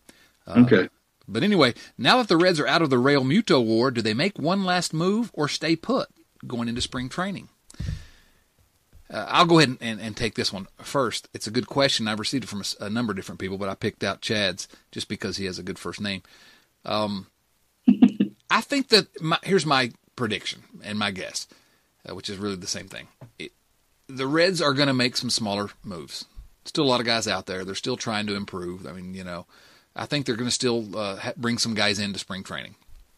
[0.48, 0.90] Uh, okay.
[1.28, 4.40] But anyway, now that the Reds are out of the Realmuto war, do they make
[4.40, 6.08] one last move or stay put
[6.48, 7.50] going into spring training?
[9.12, 11.28] Uh, I'll go ahead and, and, and, take this one first.
[11.34, 12.08] It's a good question.
[12.08, 14.70] I've received it from a, a, number of different people, but I picked out Chad's
[14.92, 16.22] just because he has a good first name.
[16.86, 17.28] Um,
[18.50, 21.48] I think that my, here's my prediction and my guess,
[22.08, 23.08] uh, which is really the same thing.
[23.38, 23.52] It,
[24.08, 26.26] the Reds are going to make some smaller moves.
[26.70, 27.66] Still a lot of guys out there.
[27.66, 28.86] They're still trying to improve.
[28.86, 29.48] I mean, you know,
[29.96, 32.76] I think they're going to still uh, bring some guys into spring training,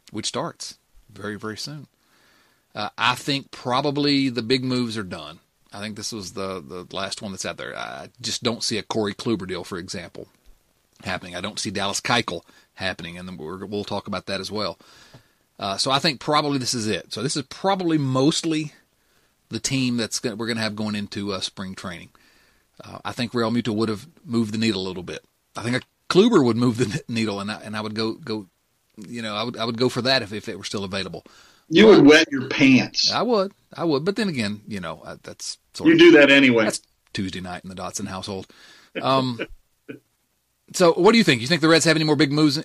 [0.10, 0.78] which starts
[1.12, 1.88] very, very soon.
[2.74, 5.40] Uh, I think probably the big moves are done.
[5.74, 7.78] I think this was the the last one that's out there.
[7.78, 10.30] I just don't see a Corey Kluber deal, for example,
[11.04, 11.36] happening.
[11.36, 12.44] I don't see Dallas Keuchel
[12.76, 14.80] happening, and we will talk about that as well.
[15.60, 17.12] Uh, so I think probably this is it.
[17.12, 18.72] So this is probably mostly
[19.50, 22.12] the team that's gonna, we're going to have going into uh, spring training.
[22.84, 25.24] Uh, I think Realmuto would have moved the needle a little bit.
[25.56, 25.82] I think a
[26.14, 28.48] Kluber would move the needle, and I, and I would go go,
[28.98, 31.26] you know, I would I would go for that if if it were still available.
[31.70, 33.12] You would wet your pants.
[33.12, 33.54] I would.
[33.74, 34.04] I would.
[34.04, 36.66] But then again, you know, that's sort you of, do that anyway.
[36.66, 36.82] That's
[37.14, 38.48] Tuesday night in the Dotson household.
[39.02, 39.40] Um,
[40.74, 41.42] so, what do you think?
[41.42, 42.62] You think the Reds have any more big moves?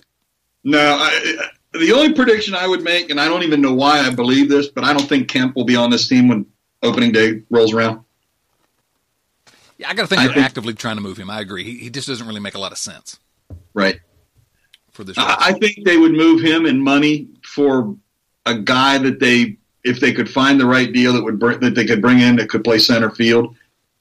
[0.63, 0.97] No.
[0.99, 4.49] I, the only prediction I would make, and I don't even know why I believe
[4.49, 6.45] this, but I don't think Kemp will be on this team when
[6.83, 8.03] opening day rolls around.
[9.77, 11.29] Yeah, I got to think I they're think, actively trying to move him.
[11.29, 11.63] I agree.
[11.63, 13.19] He, he just doesn't really make a lot of sense.
[13.73, 13.99] Right.
[14.91, 17.95] For this, I, I think they would move him in money for
[18.47, 21.75] a guy that they, if they could find the right deal that would bring, that
[21.75, 23.55] they could bring in that could play center field,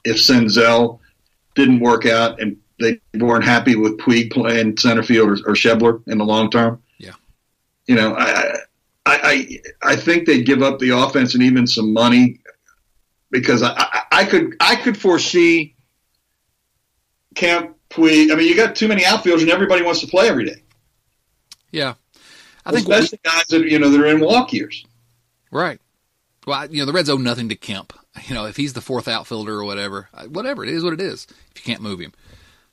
[0.05, 1.01] if Senzel
[1.55, 6.03] didn't work out and they weren't happy with Puig playing center field or, or Schebler
[6.09, 6.83] in the long term.
[6.99, 7.13] Yeah,
[7.87, 8.57] you know, I,
[9.05, 12.41] I, I, I think they'd give up the offense and even some money
[13.41, 15.75] because I, I, I could, I could foresee
[17.35, 18.33] Kemp Puig.
[18.33, 20.63] I mean, you got too many outfielders and everybody wants to play every day.
[21.71, 21.95] Yeah,
[22.65, 24.85] I think especially we, guys that you know that are in walk years.
[25.51, 25.81] Right.
[26.47, 27.93] Well, you know the Reds owe nothing to Kemp.
[28.29, 31.27] You know if he's the fourth outfielder or whatever, whatever it is, what it is.
[31.55, 32.15] If you can't move him,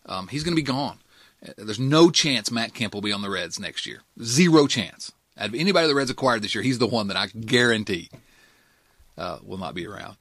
[0.05, 0.99] um, he's going to be gone.
[1.45, 4.03] Uh, there's no chance Matt Kemp will be on the Reds next year.
[4.21, 5.11] Zero chance.
[5.37, 8.09] Out of anybody the Reds acquired this year, he's the one that I guarantee
[9.17, 10.15] uh, will not be around.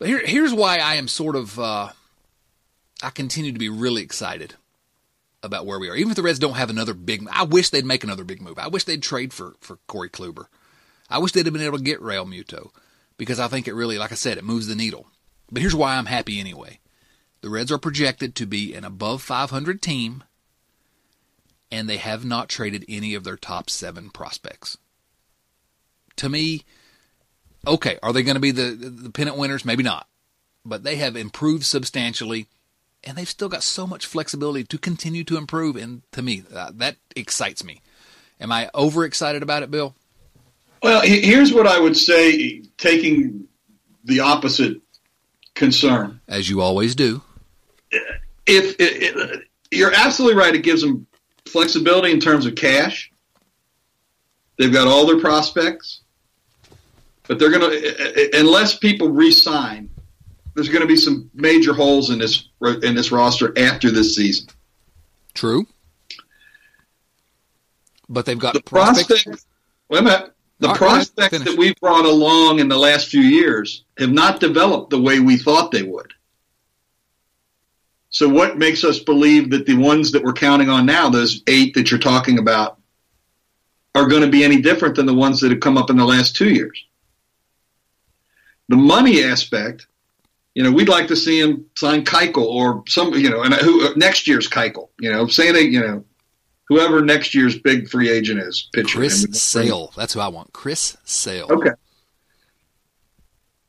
[0.00, 1.90] But here, here's why I am sort of, uh,
[3.02, 4.54] I continue to be really excited
[5.42, 5.94] about where we are.
[5.94, 8.58] Even if the Reds don't have another big, I wish they'd make another big move.
[8.58, 10.46] I wish they'd trade for for Corey Kluber.
[11.10, 12.70] I wish they'd have been able to get Realmuto
[13.18, 15.06] because I think it really, like I said, it moves the needle.
[15.52, 16.80] But here's why I'm happy anyway.
[17.42, 20.24] The Reds are projected to be an above 500 team,
[21.70, 24.78] and they have not traded any of their top seven prospects.
[26.16, 26.64] To me,
[27.66, 29.64] okay, are they going to be the, the pennant winners?
[29.64, 30.06] Maybe not.
[30.64, 32.48] But they have improved substantially
[33.04, 35.76] and they've still got so much flexibility to continue to improve.
[35.76, 37.80] And to me, uh, that excites me.
[38.40, 39.94] Am I overexcited about it, Bill?
[40.82, 43.46] Well, here's what I would say, taking
[44.04, 44.80] the opposite
[45.54, 47.22] concern, as you always do.
[48.46, 51.06] If it, it, you're absolutely right, it gives them
[51.46, 53.12] flexibility in terms of cash.
[54.56, 55.99] They've got all their prospects.
[57.30, 59.88] But they're going to unless people re-sign.
[60.56, 62.48] There's going to be some major holes in this
[62.82, 64.48] in this roster after this season.
[65.32, 65.64] True,
[68.08, 69.22] but they've got the prospects.
[69.22, 69.46] prospects.
[69.88, 70.34] Wait a minute.
[70.58, 71.48] The right, prospects Finish.
[71.48, 75.36] that we've brought along in the last few years have not developed the way we
[75.36, 76.12] thought they would.
[78.08, 81.74] So, what makes us believe that the ones that we're counting on now, those eight
[81.74, 82.80] that you're talking about,
[83.94, 86.04] are going to be any different than the ones that have come up in the
[86.04, 86.86] last two years?
[88.70, 89.88] The money aspect,
[90.54, 93.84] you know, we'd like to see him sign Keuchel or some, you know, and who
[93.84, 96.04] uh, next year's Keuchel, you know, say they, you know,
[96.68, 98.98] whoever next year's big free agent is, pitcher.
[98.98, 99.92] Chris Sale.
[99.96, 100.52] That's who I want.
[100.52, 101.48] Chris Sale.
[101.50, 101.72] Okay.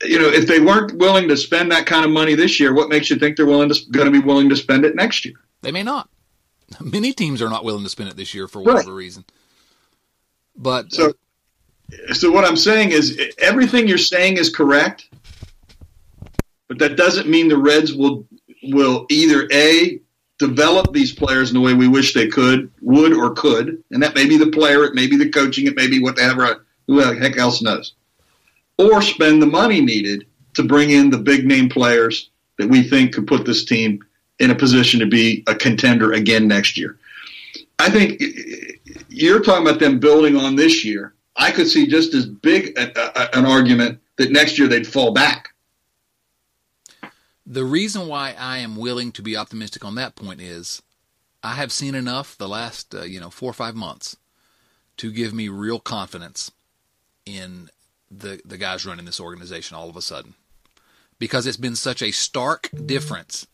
[0.03, 2.89] You know, if they weren't willing to spend that kind of money this year, what
[2.89, 5.35] makes you think they're willing to going to be willing to spend it next year?
[5.63, 6.09] They may not.
[6.79, 9.25] Many teams are not willing to spend it this year for whatever reason.
[10.55, 11.13] But So,
[12.13, 15.09] so what I'm saying is everything you're saying is correct,
[16.67, 18.25] but that doesn't mean the Reds will
[18.63, 19.99] will either a
[20.37, 24.15] develop these players in the way we wish they could, would or could, and that
[24.15, 27.15] may be the player, it may be the coaching, it may be whatever, who the
[27.15, 27.93] heck else knows,
[28.77, 30.25] or spend the money needed
[30.55, 34.03] to bring in the big name players that we think could put this team
[34.39, 36.97] in a position to be a contender again next year.
[37.77, 38.21] I think
[39.09, 41.13] you're talking about them building on this year.
[41.35, 45.13] I could see just as big a, a, an argument that next year they'd fall
[45.13, 45.49] back.
[47.45, 50.81] the reason why I am willing to be optimistic on that point is
[51.43, 54.17] I have seen enough the last uh, you know four or five months
[54.97, 56.51] to give me real confidence
[57.25, 57.69] in
[58.09, 60.35] the the guys running this organization all of a sudden
[61.19, 63.47] because it's been such a stark difference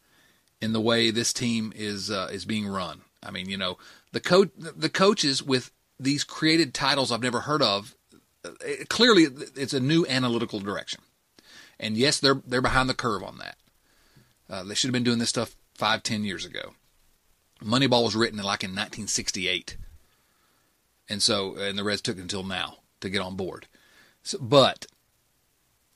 [0.62, 3.02] in the way this team is uh, is being run.
[3.24, 3.78] I mean, you know,
[4.12, 7.96] the coach the coaches with these created titles I've never heard of.
[8.46, 9.24] uh, It, clearly,
[9.56, 11.02] it's a new analytical direction,
[11.80, 13.58] and yes, they're they're behind the curve on that.
[14.50, 16.74] Uh, they should have been doing this stuff five, ten years ago.
[17.64, 19.78] Moneyball was written like in 1968,
[21.10, 23.68] and so and the Reds took until now to get on board.
[24.24, 24.86] So, but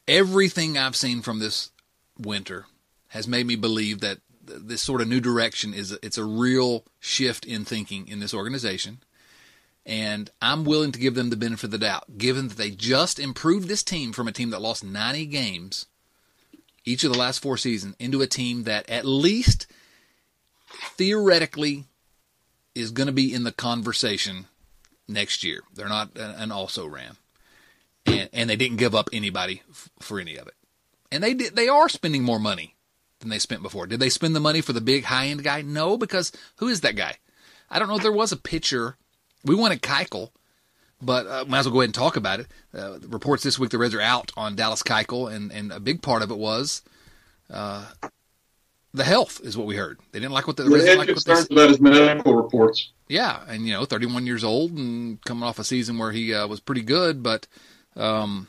[0.08, 1.72] everything I've seen from this
[2.18, 2.66] winter
[3.10, 7.46] has made me believe that this sort of new direction is it's a real shift
[7.46, 9.00] in thinking in this organization.
[9.86, 13.20] And I'm willing to give them the benefit of the doubt, given that they just
[13.20, 15.88] improved this team from a team that lost 90 games
[16.86, 19.68] each of the last four seasons into a team that at least
[20.96, 21.86] theoretically
[22.74, 24.48] is going to be in the conversation
[25.08, 25.62] next year.
[25.74, 27.18] They're not an also ran,
[28.06, 30.56] and and they didn't give up anybody f- for any of it.
[31.12, 31.56] And they did.
[31.56, 32.76] They are spending more money
[33.20, 33.88] than they spent before.
[33.88, 35.62] Did they spend the money for the big high end guy?
[35.62, 37.18] No, because who is that guy?
[37.70, 37.98] I don't know.
[37.98, 38.98] if There was a pitcher.
[39.44, 40.32] We wanted Keuchel,
[41.02, 42.48] but uh, might as well go ahead and talk about it.
[42.74, 46.02] Uh, reports this week the Reds are out on Dallas Keuchel, and and a big
[46.02, 46.82] part of it was.
[47.50, 47.86] Uh,
[48.94, 50.00] the health is what we heard.
[50.12, 52.90] They didn't like what the, the Reds like what they concerns about his medical reports.
[53.08, 56.48] yeah, and you know, 31 years old and coming off a season where he uh,
[56.48, 57.48] was pretty good, but
[57.96, 58.48] um,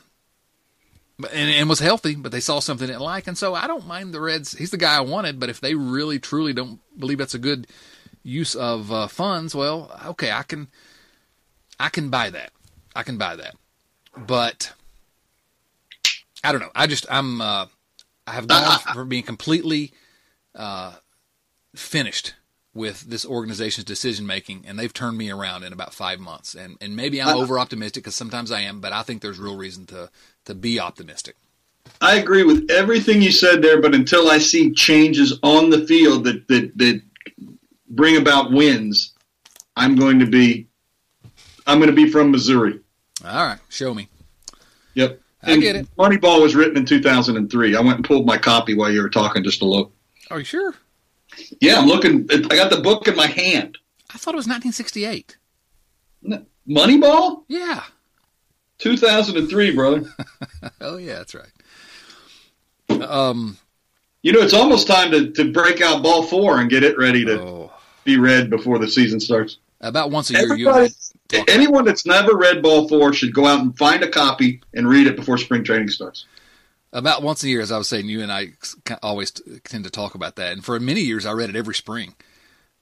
[1.17, 3.67] but and, and was healthy, but they saw something they didn't like, and so I
[3.67, 4.53] don't mind the Reds.
[4.57, 7.67] He's the guy I wanted, but if they really truly don't believe that's a good
[8.23, 10.69] use of uh, funds, well, okay, I can
[11.79, 12.51] I can buy that.
[12.95, 13.55] I can buy that,
[14.17, 14.71] but
[16.43, 16.71] I don't know.
[16.75, 17.67] I just I'm uh,
[18.25, 19.91] I have gone from being completely
[20.55, 20.93] uh,
[21.75, 22.35] finished
[22.73, 26.55] with this organization's decision making, and they've turned me around in about five months.
[26.55, 29.57] And and maybe I'm over optimistic because sometimes I am, but I think there's real
[29.57, 30.09] reason to
[30.45, 31.35] to be optimistic.
[32.01, 36.23] I agree with everything you said there, but until I see changes on the field
[36.25, 37.01] that that, that
[37.95, 39.13] bring about wins,
[39.75, 40.67] I'm going to be
[41.65, 42.79] I'm going to be from Missouri.
[43.25, 44.09] All right, show me.
[44.95, 45.19] Yep.
[45.45, 45.87] I get it.
[45.97, 47.75] Moneyball was written in 2003.
[47.75, 49.91] I went and pulled my copy while you were talking just to look.
[50.31, 50.73] Are you sure?
[51.59, 52.27] Yeah, I'm looking.
[52.31, 53.77] I got the book in my hand.
[54.13, 55.37] I thought it was 1968.
[56.69, 57.83] Moneyball, Yeah.
[58.79, 60.03] 2003, brother.
[60.81, 63.03] Oh yeah, that's right.
[63.03, 63.57] Um.
[64.21, 67.25] You know, it's almost time to, to break out ball four and get it ready
[67.25, 67.62] to Oh.
[68.03, 69.57] Be read before the season starts.
[69.81, 70.93] About once a year, you Everybody,
[71.51, 75.07] anyone that's never read ball four should go out and find a copy and read
[75.07, 76.25] it before spring training starts.
[76.93, 78.53] about once a year, as I was saying, you and I
[79.01, 79.31] always
[79.65, 80.53] tend to talk about that.
[80.53, 82.13] And for many years, I read it every spring.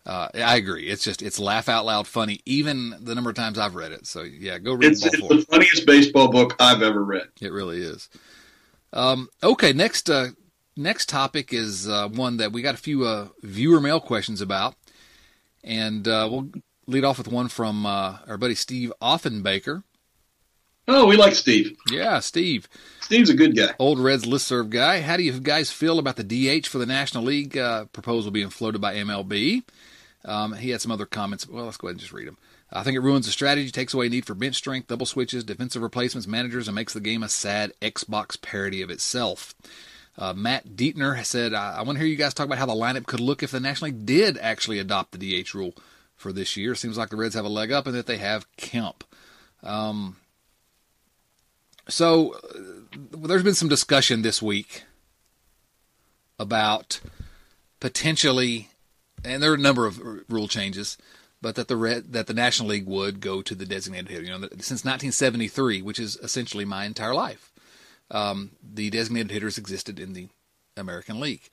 [0.05, 0.89] Uh, I agree.
[0.89, 4.07] It's just it's laugh out loud funny, even the number of times I've read it.
[4.07, 7.27] So yeah, go read It's, it's the funniest baseball book I've ever read.
[7.39, 8.09] It really is.
[8.93, 10.29] Um, okay, next uh,
[10.75, 14.75] next topic is uh, one that we got a few uh, viewer mail questions about,
[15.63, 16.49] and uh, we'll
[16.87, 19.83] lead off with one from uh, our buddy Steve Offenbaker.
[20.87, 21.77] Oh, we like Steve.
[21.89, 22.67] Yeah, Steve.
[23.01, 23.73] Steve's a good guy.
[23.79, 25.01] Old Reds listserv guy.
[25.01, 28.49] How do you guys feel about the DH for the National League uh, proposal being
[28.49, 29.63] floated by MLB?
[30.25, 31.47] Um, he had some other comments.
[31.47, 32.37] Well, let's go ahead and just read them.
[32.73, 35.81] I think it ruins the strategy, takes away need for bench strength, double switches, defensive
[35.81, 39.53] replacements, managers, and makes the game a sad Xbox parody of itself.
[40.17, 42.73] Uh, Matt Dietner said, I, I want to hear you guys talk about how the
[42.73, 45.73] lineup could look if the National League did actually adopt the DH rule
[46.15, 46.75] for this year.
[46.75, 49.03] Seems like the Reds have a leg up and that they have Kemp.
[49.63, 50.17] Um,
[51.87, 54.83] so uh, there's been some discussion this week
[56.39, 56.99] about
[57.79, 58.69] potentially,
[59.23, 59.99] and there are a number of
[60.29, 60.97] rule changes,
[61.41, 64.23] but that the red, that the National League would go to the designated hitter.
[64.23, 67.50] You know, since 1973, which is essentially my entire life,
[68.11, 70.27] um, the designated hitters existed in the
[70.77, 71.49] American League,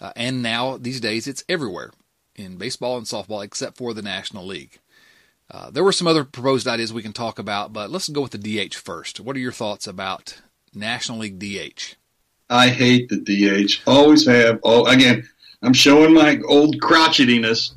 [0.00, 1.92] uh, and now these days it's everywhere
[2.36, 4.78] in baseball and softball except for the National League.
[5.50, 8.32] Uh, there were some other proposed ideas we can talk about, but let's go with
[8.32, 9.20] the DH first.
[9.20, 10.40] What are your thoughts about
[10.74, 11.96] National League DH?
[12.48, 13.82] I hate the DH.
[13.86, 14.60] Always have.
[14.62, 15.28] Oh, again,
[15.62, 17.72] I'm showing my old crotchetiness.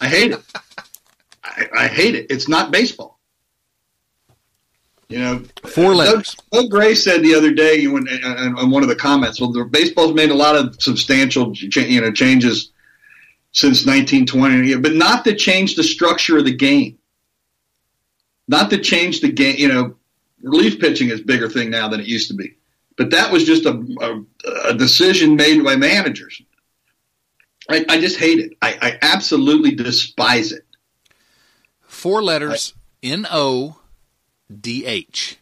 [0.00, 0.42] I hate it.
[1.44, 2.26] I, I, hate it.
[2.30, 3.17] It's not baseball.
[5.08, 6.34] You know, four letters.
[6.34, 9.50] Doug, Doug Gray said the other day in, in, in one of the comments, well,
[9.50, 12.72] the baseball's made a lot of substantial, you know, changes
[13.52, 16.98] since 1920, but not to change the structure of the game
[18.48, 19.56] not to change the game.
[19.56, 19.94] You know,
[20.42, 22.56] relief pitching is a bigger thing now than it used to be.
[22.96, 26.42] But that was just a, a, a decision made by managers.
[27.70, 28.54] I, I just hate it.
[28.60, 30.64] I, I, absolutely despise it.
[31.82, 33.76] Four letters N O
[34.54, 35.38] D H.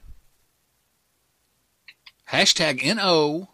[2.30, 3.48] Hashtag N O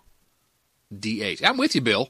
[0.97, 1.43] D H.
[1.43, 2.09] I'm with you, Bill.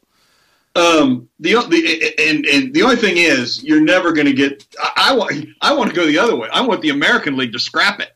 [0.75, 4.67] Um, the, the and and the only thing is, you're never going to get.
[4.81, 6.49] I, I, want I want to go the other way.
[6.51, 8.11] I want the American League to scrap it,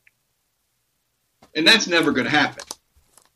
[1.55, 2.65] and that's never going to happen.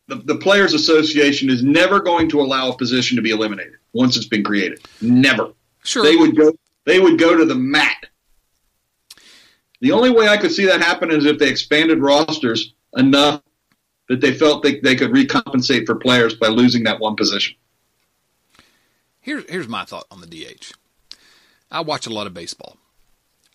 [0.06, 4.16] The, the Players Association is never going to allow a position to be eliminated once
[4.16, 4.80] it's been created.
[5.02, 5.52] Never.
[5.84, 6.02] Sure.
[6.02, 6.52] They would go.
[6.86, 8.06] They would go to the mat.
[9.80, 13.42] The only way I could see that happen is if they expanded rosters enough
[14.08, 17.56] that they felt they, they could recompensate for players by losing that one position.
[19.20, 20.72] Here's here's my thought on the DH.
[21.70, 22.76] I watch a lot of baseball.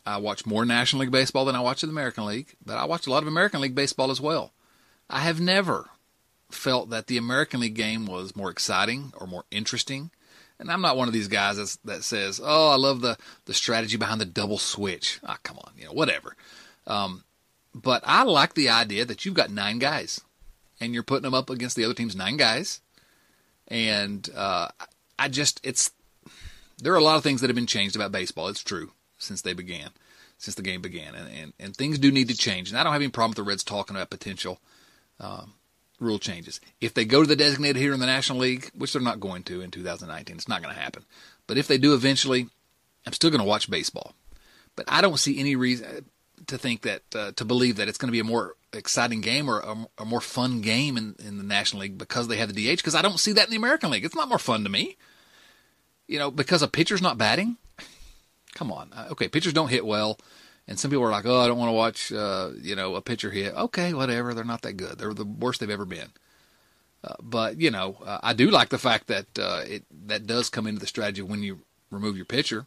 [0.05, 3.07] I watch more National League baseball than I watch the American League, but I watch
[3.07, 4.53] a lot of American League baseball as well.
[5.09, 5.89] I have never
[6.51, 10.11] felt that the American League game was more exciting or more interesting.
[10.59, 13.53] And I'm not one of these guys that's, that says, "Oh, I love the the
[13.53, 16.35] strategy behind the double switch." Ah, come on, you know, whatever.
[16.87, 17.23] Um,
[17.73, 20.21] but I like the idea that you've got nine guys,
[20.79, 22.79] and you're putting them up against the other team's nine guys,
[23.67, 24.69] and uh,
[25.19, 25.91] I just it's
[26.77, 28.47] there are a lot of things that have been changed about baseball.
[28.47, 29.89] It's true since they began,
[30.37, 32.69] since the game began, and and, and things do need to change.
[32.69, 34.59] And I don't have any problem with the Reds talking about potential
[35.19, 35.53] um,
[35.99, 36.59] rule changes.
[36.81, 39.43] If they go to the designated hitter in the National League, which they're not going
[39.43, 41.05] to in 2019, it's not going to happen.
[41.47, 42.47] But if they do eventually,
[43.05, 44.13] I'm still going to watch baseball.
[44.75, 46.05] But I don't see any reason
[46.47, 49.49] to think that uh, to believe that it's going to be a more exciting game
[49.49, 52.75] or a, a, more fun game in, in the National League because they have the
[52.75, 52.77] DH.
[52.77, 54.03] Because I don't see that in the American League.
[54.03, 54.97] It's not more fun to me.
[56.07, 57.57] You know, because a pitcher's not batting.
[58.53, 60.17] Come on, uh, okay, pitchers don't hit well,
[60.67, 63.01] and some people are like, "Oh, I don't want to watch, uh, you know, a
[63.01, 64.33] pitcher hit." Okay, whatever.
[64.33, 64.97] They're not that good.
[64.97, 66.09] They're the worst they've ever been.
[67.03, 70.49] Uh, but you know, uh, I do like the fact that uh, it that does
[70.49, 71.59] come into the strategy when you
[71.91, 72.65] remove your pitcher,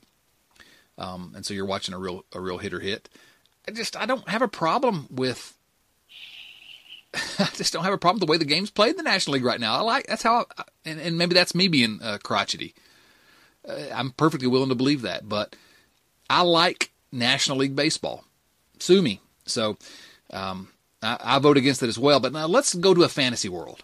[0.97, 3.09] um, and so you're watching a real a real hitter hit.
[3.67, 5.55] I just I don't have a problem with.
[7.39, 9.35] I just don't have a problem with the way the game's played in the National
[9.35, 9.75] League right now.
[9.75, 12.75] I like that's how, I, and, and maybe that's me being uh, crotchety.
[13.69, 15.57] Uh, I'm perfectly willing to believe that, but
[16.31, 18.25] I like National League baseball.
[18.79, 19.21] Sue me.
[19.47, 19.77] So
[20.33, 20.69] um,
[21.03, 22.21] I, I, vote against it as well.
[22.21, 23.83] But now let's go to a fantasy world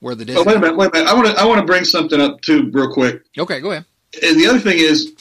[0.00, 0.34] where the.
[0.34, 1.08] Oh, wait a minute, wait a minute.
[1.08, 3.22] I want to I want to bring something up too, real quick.
[3.38, 3.86] Okay, go ahead.
[4.22, 5.12] And the other thing is,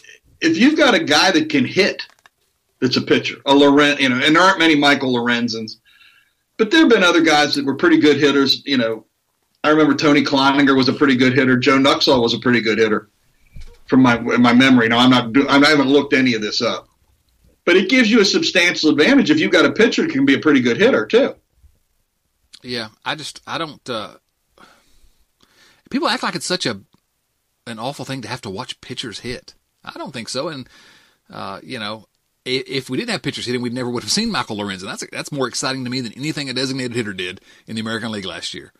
[0.41, 2.03] if you've got a guy that can hit
[2.79, 3.37] that's a pitcher.
[3.45, 5.77] A Loren, you know, and there aren't many Michael Lorenzens,
[6.57, 8.65] but there have been other guys that were pretty good hitters.
[8.65, 9.05] You know,
[9.63, 11.57] I remember Tony Cloninger was a pretty good hitter.
[11.57, 13.09] Joe Nuxhall was a pretty good hitter,
[13.85, 14.87] from my my memory.
[14.87, 16.87] Now I'm not, I haven't looked any of this up,
[17.69, 20.33] but it gives you a substantial advantage if you've got a pitcher that can be
[20.33, 21.35] a pretty good hitter too.
[22.63, 23.87] Yeah, I just I don't.
[23.87, 24.15] Uh,
[25.91, 26.81] people act like it's such a
[27.67, 29.53] an awful thing to have to watch pitchers hit.
[29.85, 30.67] I don't think so, and
[31.29, 32.07] uh, you know,
[32.43, 34.85] if we didn't have pitchers hitting, we never would have seen Michael Lorenzen.
[34.85, 38.11] That's that's more exciting to me than anything a designated hitter did in the American
[38.11, 38.73] League last year.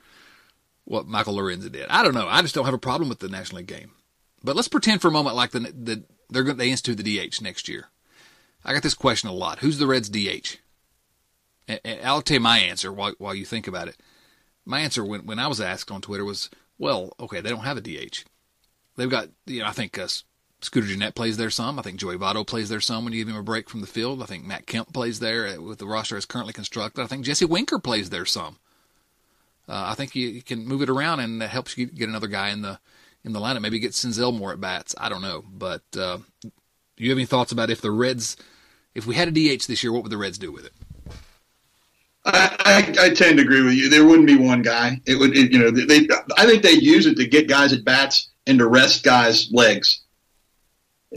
[0.85, 2.27] What Michael Lorenzen did, I don't know.
[2.27, 3.91] I just don't have a problem with the National League game.
[4.43, 7.39] But let's pretend for a moment like the, the they're going they institute the DH
[7.43, 7.89] next year.
[8.63, 9.59] I got this question a lot.
[9.59, 10.57] Who's the Reds DH?
[11.67, 13.97] And, I'll tell you my answer while while you think about it.
[14.65, 17.77] My answer when when I was asked on Twitter was, well, okay, they don't have
[17.77, 18.25] a DH.
[18.95, 20.07] They've got, you know, I think uh,
[20.61, 21.79] Scooter Gennett plays there some.
[21.79, 23.87] I think Joey Votto plays there some when you give him a break from the
[23.87, 24.21] field.
[24.21, 27.01] I think Matt Kemp plays there with the roster as currently constructed.
[27.01, 28.57] I think Jesse Winker plays there some.
[29.69, 32.27] Uh, I think you, you, can move it around and that helps you get another
[32.27, 32.79] guy in the
[33.23, 33.61] in the lineup.
[33.61, 34.95] Maybe get Senzel more at bats.
[34.97, 36.51] I don't know, but uh, do
[36.97, 38.35] you have any thoughts about if the Reds,
[38.95, 40.73] if we had a DH this year, what would the Reds do with it?
[42.25, 42.55] I,
[42.99, 43.89] I, I tend to agree with you.
[43.89, 45.01] There wouldn't be one guy.
[45.05, 46.07] It would, it, you know, they.
[46.37, 50.01] I think they use it to get guys at bats and to rest guys' legs,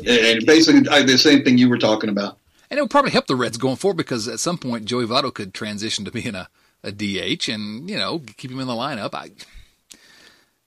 [0.06, 2.38] and basically the same thing you were talking about.
[2.70, 5.34] And it would probably help the Reds going forward because at some point Joey Votto
[5.34, 6.48] could transition to being a,
[6.82, 9.12] a DH and you know keep him in the lineup.
[9.12, 9.30] I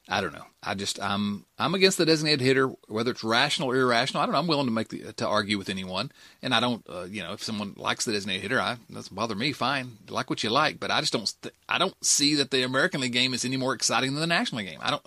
[0.08, 0.46] I don't know.
[0.66, 4.24] I just I'm I'm against the designated hitter, whether it's rational or irrational.
[4.24, 4.40] I don't know.
[4.40, 6.12] I'm willing to make the, to argue with anyone,
[6.42, 6.84] and I don't.
[6.90, 9.52] Uh, you know, if someone likes the designated hitter, I doesn't bother me.
[9.52, 11.32] Fine, like what you like, but I just don't.
[11.70, 14.60] I don't see that the American League game is any more exciting than the National
[14.60, 14.80] League game.
[14.82, 15.06] I don't.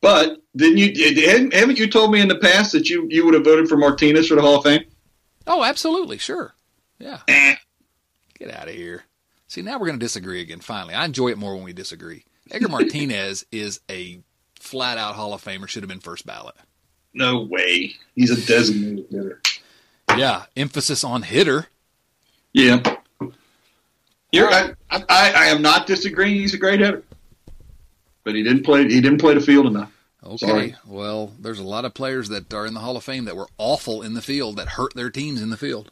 [0.00, 1.50] But didn't you?
[1.52, 4.26] Haven't you told me in the past that you you would have voted for Martinez
[4.26, 4.84] for the Hall of Fame?
[5.46, 6.54] Oh, absolutely, sure,
[6.98, 7.20] yeah.
[7.28, 7.54] Eh.
[8.38, 9.04] Get out of here.
[9.46, 10.60] See, now we're going to disagree again.
[10.60, 12.24] Finally, I enjoy it more when we disagree.
[12.50, 14.20] Edgar Martinez is a
[14.58, 15.68] flat out Hall of Famer.
[15.68, 16.54] Should have been first ballot.
[17.12, 17.94] No way.
[18.14, 19.40] He's a designated hitter.
[20.16, 21.66] Yeah, emphasis on hitter.
[22.52, 22.82] Yeah.
[24.32, 26.36] You're, I, I, I am not disagreeing.
[26.36, 27.02] He's a great hitter,
[28.24, 28.88] but he didn't play.
[28.88, 29.92] He didn't play the field enough.
[30.22, 30.36] Okay.
[30.36, 30.74] Sorry.
[30.86, 33.48] Well, there's a lot of players that are in the Hall of Fame that were
[33.58, 35.90] awful in the field that hurt their teams in the field.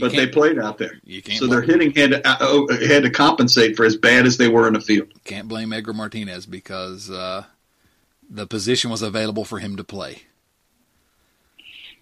[0.00, 1.00] You but they played out there.
[1.32, 4.66] So their hitting had to, uh, had to compensate for as bad as they were
[4.66, 5.08] in the field.
[5.24, 7.44] Can't blame Edgar Martinez because uh,
[8.28, 10.22] the position was available for him to play.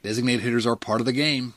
[0.02, 1.54] Designated hitters are part of the game.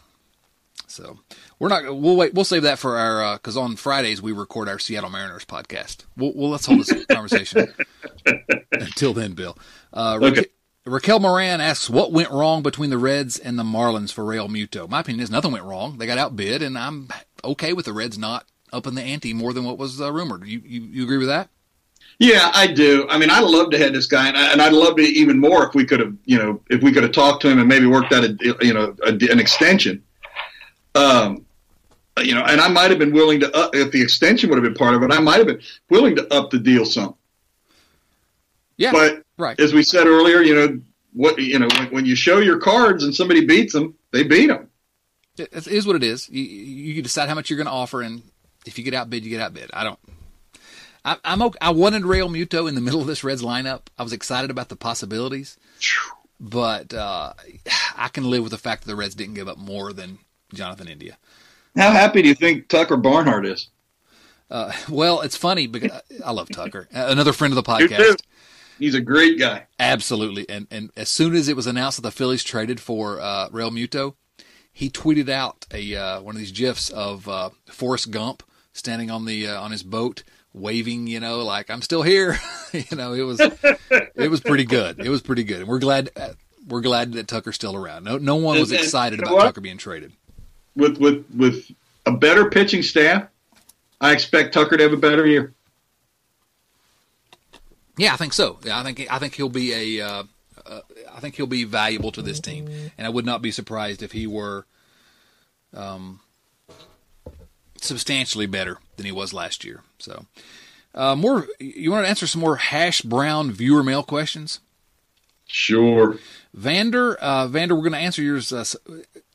[0.88, 1.20] So
[1.58, 1.84] we're not.
[1.96, 2.34] We'll wait.
[2.34, 6.06] We'll save that for our because uh, on Fridays we record our Seattle Mariners podcast.
[6.18, 7.74] We'll, we'll let's hold this conversation
[8.72, 9.58] until then, Bill.
[9.94, 10.48] Uh, okay.
[10.86, 15.02] Raquel Moran asks, "What went wrong between the Reds and the Marlins for Realmuto?" My
[15.02, 15.98] opinion is nothing went wrong.
[15.98, 17.10] They got outbid, and I'm
[17.44, 20.46] okay with the Reds not up in the ante more than what was uh, rumored.
[20.46, 21.50] You, you you agree with that?
[22.18, 23.08] Yeah, I do.
[23.10, 25.68] I mean, I'd love to have this guy, and, I, I'd love to even more
[25.68, 27.88] if we could have, you know, if we could have talked to him and maybe
[27.88, 30.04] worked out a, you know, a, an extension.
[30.94, 31.46] Um,
[32.20, 34.76] you know, and I might have been willing to, if the extension would have been
[34.76, 37.16] part of it, I might have been willing to up the deal some.
[38.82, 39.60] Yeah, but right.
[39.60, 40.82] As we said earlier, you know
[41.14, 44.48] what you know when, when you show your cards and somebody beats them, they beat
[44.48, 44.70] them.
[45.38, 46.28] It is what it is.
[46.30, 48.24] You, you decide how much you're going to offer, and
[48.66, 49.70] if you get outbid, you get outbid.
[49.72, 50.00] I don't.
[51.06, 51.60] I, I'm okay.
[51.62, 53.82] I wanted Realmuto in the middle of this Reds lineup.
[54.00, 55.58] I was excited about the possibilities,
[56.40, 57.34] but uh,
[57.96, 60.18] I can live with the fact that the Reds didn't give up more than
[60.56, 61.20] Jonathan India.
[61.76, 63.70] How happy do you think Tucker Barnhart is?
[64.50, 68.18] Uh, well, it's funny because I love Tucker, another friend of the podcast.
[68.82, 69.68] He's a great guy.
[69.80, 70.50] Absolutely.
[70.50, 74.16] And and as soon as it was announced that the Phillies traded for uh, Realmuto,
[74.74, 78.42] he tweeted out a uh, one of these gifs of uh, Forrest Gump
[78.74, 82.40] standing on the uh, on his boat waving, you know, like I'm still here.
[82.74, 85.00] you know, it was it was pretty good.
[85.00, 85.60] It was pretty good.
[85.60, 86.30] And we're glad uh,
[86.68, 88.04] we're glad that Tucker's still around.
[88.04, 89.44] No no one was excited about what?
[89.44, 90.12] Tucker being traded.
[90.76, 91.70] With with with
[92.08, 93.28] a better pitching staff,
[94.02, 95.54] I expect Tucker to have a better year.
[97.98, 98.60] Yeah, I think so.
[98.64, 100.06] Yeah, I think I think he'll be a.
[100.06, 100.24] Uh,
[100.66, 100.82] uh,
[101.12, 102.68] I think he'll be valuable to this team,
[102.98, 104.66] and I would not be surprised if he were
[105.74, 106.20] um,
[107.82, 109.82] substantially better than he was last year.
[110.00, 110.26] So,
[110.94, 111.48] uh, more.
[111.60, 114.60] You want to answer some more hash brown viewer mail questions?
[115.48, 116.18] Sure.
[116.54, 118.54] Vander, uh, Vander, we're going to answer yours.
[118.54, 118.64] Uh,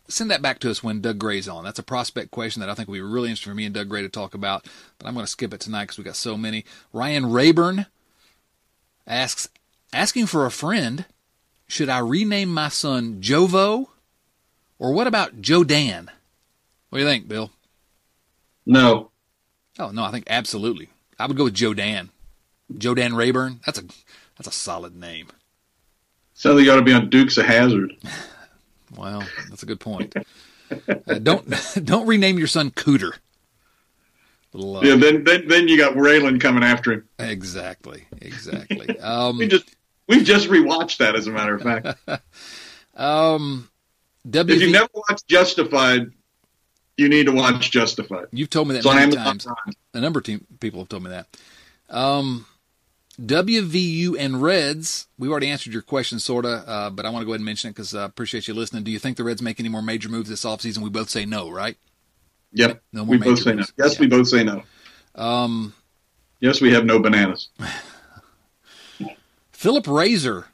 [0.08, 1.64] send that back to us when Doug Gray's on.
[1.64, 3.88] That's a prospect question that I think will be really interesting for me and Doug
[3.88, 4.64] Gray to talk about.
[4.98, 6.64] But I'm going to skip it tonight because we got so many.
[6.92, 7.86] Ryan Rayburn
[9.06, 9.48] asks,
[9.92, 11.04] asking for a friend,
[11.66, 13.88] should I rename my son Jovo?
[14.78, 16.10] Or what about Joe Dan?
[16.90, 17.50] What do you think, Bill?
[18.64, 19.10] No.
[19.78, 20.88] Oh no, I think absolutely.
[21.18, 22.10] I would go with Joe Dan.
[22.76, 23.60] Joe Dan Rayburn.
[23.64, 23.84] That's a
[24.36, 25.28] that's a solid name.
[26.34, 27.96] Sounds like you ought to be on Dukes of Hazzard.
[28.96, 30.14] well, that's a good point.
[30.70, 31.48] Uh, don't
[31.84, 33.12] don't rename your son Cooter.
[34.56, 37.08] Little, uh, yeah, then, then then you got Raylan coming after him.
[37.18, 38.98] Exactly, exactly.
[39.00, 39.76] Um, we just
[40.08, 41.98] we've just rewatched that, as a matter of fact.
[42.96, 43.68] um,
[44.24, 46.10] if you never watched Justified,
[46.96, 48.26] you need to watch Justified.
[48.32, 49.46] You've told me that so many times.
[49.94, 51.28] A number of team, people have told me that.
[51.90, 52.46] Um,
[53.20, 55.06] WVU and Reds.
[55.18, 57.70] We've already answered your question, sorta, uh, but I want to go ahead and mention
[57.70, 58.84] it because I appreciate you listening.
[58.84, 60.78] Do you think the Reds make any more major moves this offseason?
[60.78, 61.76] We both say no, right?
[62.52, 62.82] Yep.
[62.92, 63.64] No more we both say no.
[63.78, 64.00] Yes, Yeah.
[64.00, 64.62] we both say no.
[65.14, 65.74] Um,
[66.40, 67.48] Yes, we have no bananas.
[69.52, 70.48] Philip Razor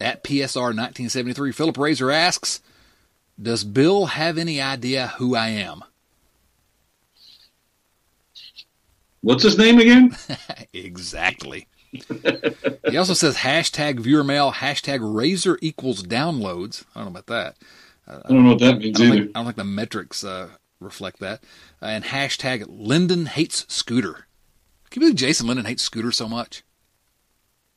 [0.00, 1.52] at PSR 1973.
[1.52, 2.60] Philip Razor asks,
[3.40, 5.84] "Does Bill have any idea who I am?"
[9.20, 10.16] What's his name again?
[10.72, 11.68] exactly.
[12.88, 16.84] he also says hashtag viewer mail, hashtag razor equals downloads.
[16.94, 17.56] I don't know about that.
[18.08, 19.14] I don't know what that means I either.
[19.16, 20.48] think, I don't think the metrics uh,
[20.82, 21.42] reflect that.
[21.80, 24.26] Uh, and hashtag Linden hates Scooter.
[24.90, 26.62] Can you believe Jason Linden hates Scooter so much?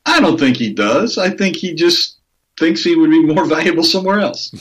[0.04, 1.18] I don't think he does.
[1.18, 2.18] I think he just
[2.58, 4.52] thinks he would be more valuable somewhere else.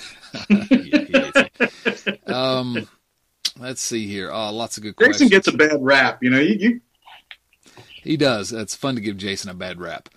[0.59, 1.05] He
[2.27, 2.87] um,
[3.57, 4.31] let's see here.
[4.31, 5.31] Oh, lots of good Jason questions.
[5.31, 6.21] gets a bad rap.
[6.21, 6.81] You know, you, you
[8.03, 8.51] He does.
[8.51, 10.09] It's fun to give Jason a bad rap.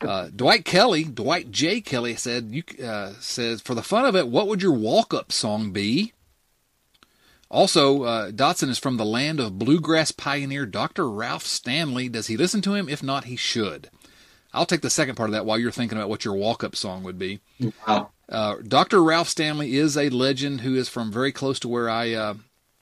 [0.00, 1.80] Uh, Dwight Kelly, Dwight J.
[1.80, 5.70] Kelly said, "You uh, says for the fun of it, what would your walk-up song
[5.70, 6.12] be?"
[7.52, 11.08] Also, uh, Dotson is from the land of bluegrass pioneer Dr.
[11.08, 12.08] Ralph Stanley.
[12.08, 12.88] Does he listen to him?
[12.88, 13.90] If not, he should.
[14.54, 17.02] I'll take the second part of that while you're thinking about what your walk-up song
[17.02, 17.40] would be.
[17.86, 18.08] wow.
[18.26, 19.02] Uh, Dr.
[19.02, 22.34] Ralph Stanley is a legend who is from very close to where I uh,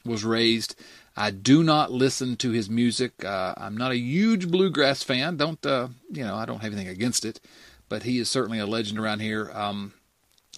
[0.04, 0.76] was raised.
[1.16, 3.24] I do not listen to his music.
[3.24, 5.36] Uh, I'm not a huge bluegrass fan.
[5.36, 6.36] Don't uh, you know?
[6.36, 7.40] I don't have anything against it,
[7.88, 9.50] but he is certainly a legend around here.
[9.52, 9.94] Um,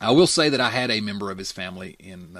[0.03, 2.37] I will say that I had a member of his family in.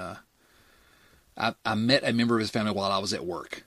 [1.37, 3.65] I, I met a member of his family while I was at work,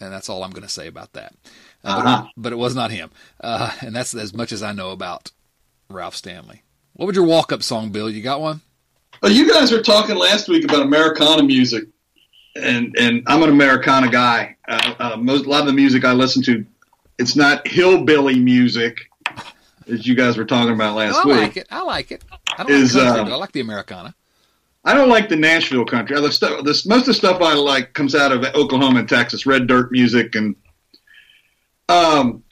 [0.00, 1.34] and that's all I'm going to say about that.
[1.84, 2.26] Uh, but- Uh-huh.
[2.36, 3.10] but, it was not him,
[3.42, 5.32] uh, and that's as much as I know about
[5.90, 6.62] Ralph Stanley.
[6.94, 8.08] What would your walk-up song, Bill?
[8.10, 8.60] You got one?
[9.22, 11.84] Well, you guys were talking last week about Americana music,
[12.56, 14.56] and and I'm an Americana guy.
[14.68, 16.64] Uh, uh, most a lot of the music I listen to,
[17.18, 18.96] it's not hillbilly music,
[19.88, 21.36] as you guys were talking about last I week.
[21.36, 21.66] like it.
[21.70, 22.22] I like it.
[22.56, 24.14] I don't Is, like country, uh, I like the Americana.
[24.84, 26.20] I don't like the Nashville country.
[26.20, 29.46] The stuff, this, most of the stuff I like comes out of Oklahoma and Texas,
[29.46, 30.56] red dirt music, and
[31.88, 32.42] um,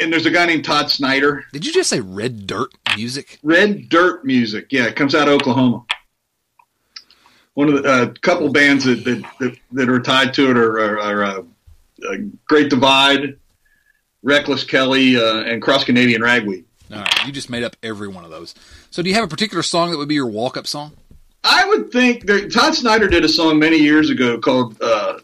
[0.00, 3.38] and there's a guy named Todd Snider, Did you just say red dirt music?
[3.42, 4.66] red dirt music.
[4.70, 5.84] Yeah, it comes out of Oklahoma.
[7.54, 11.00] One of the uh, couple bands that, that that are tied to it are, are,
[11.00, 11.42] are uh,
[12.08, 13.38] uh, Great Divide,
[14.22, 16.64] Reckless Kelly, uh, and Cross Canadian Ragweed.
[16.90, 18.54] All right, you just made up every one of those.
[18.92, 20.92] So, do you have a particular song that would be your walk-up song?
[21.42, 25.18] I would think there, Todd Snider did a song many years ago called uh,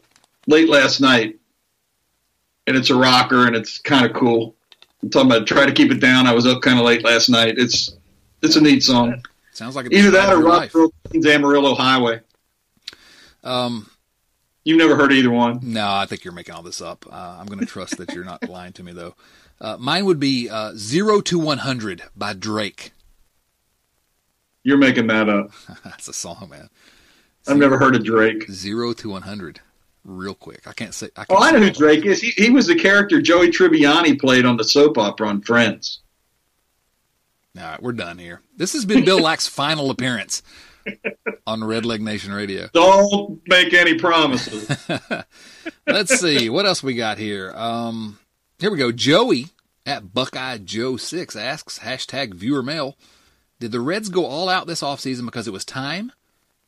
[0.47, 1.39] "Late Last Night,"
[2.67, 4.57] and it's a rocker and it's kind of cool.
[5.03, 6.27] I'm talking about try to keep it down.
[6.27, 7.59] I was up kind of late last night.
[7.59, 7.95] It's
[8.43, 9.23] it's a neat song.
[9.53, 10.73] Sounds like Either that or life.
[10.73, 12.21] Queens Amarillo Highway.
[13.45, 13.91] Um,
[14.65, 15.61] You've never heard either one.
[15.63, 17.05] no, I think you're making all this up.
[17.11, 19.15] Uh, I'm going to trust that you're not lying to me, though.
[19.61, 22.93] Uh, mine would be uh, "Zero to 100" by Drake.
[24.69, 25.51] You're making that up.
[25.85, 26.69] That's a song, man.
[27.47, 28.51] I've never heard of Drake.
[28.51, 29.61] Zero to 100,
[30.05, 30.69] real quick.
[30.69, 31.09] I can't say.
[31.17, 31.71] I can't Oh, I know who.
[31.71, 32.21] Drake is.
[32.21, 36.01] He, he was the character Joey Tribbiani played on the soap opera on Friends.
[37.57, 38.43] All right, we're done here.
[38.59, 40.43] This has been Bill Lack's final appearance
[41.47, 42.69] on Red Leg Nation Radio.
[42.75, 44.71] Don't make any promises.
[45.87, 47.55] Let's see what else we got here.
[47.57, 48.19] Um,
[48.59, 48.93] here we go.
[48.93, 49.47] Joey
[49.87, 52.99] at Buckeye Joe Six asks hashtag viewer mail.
[53.61, 56.13] Did the Reds go all out this offseason because it was time?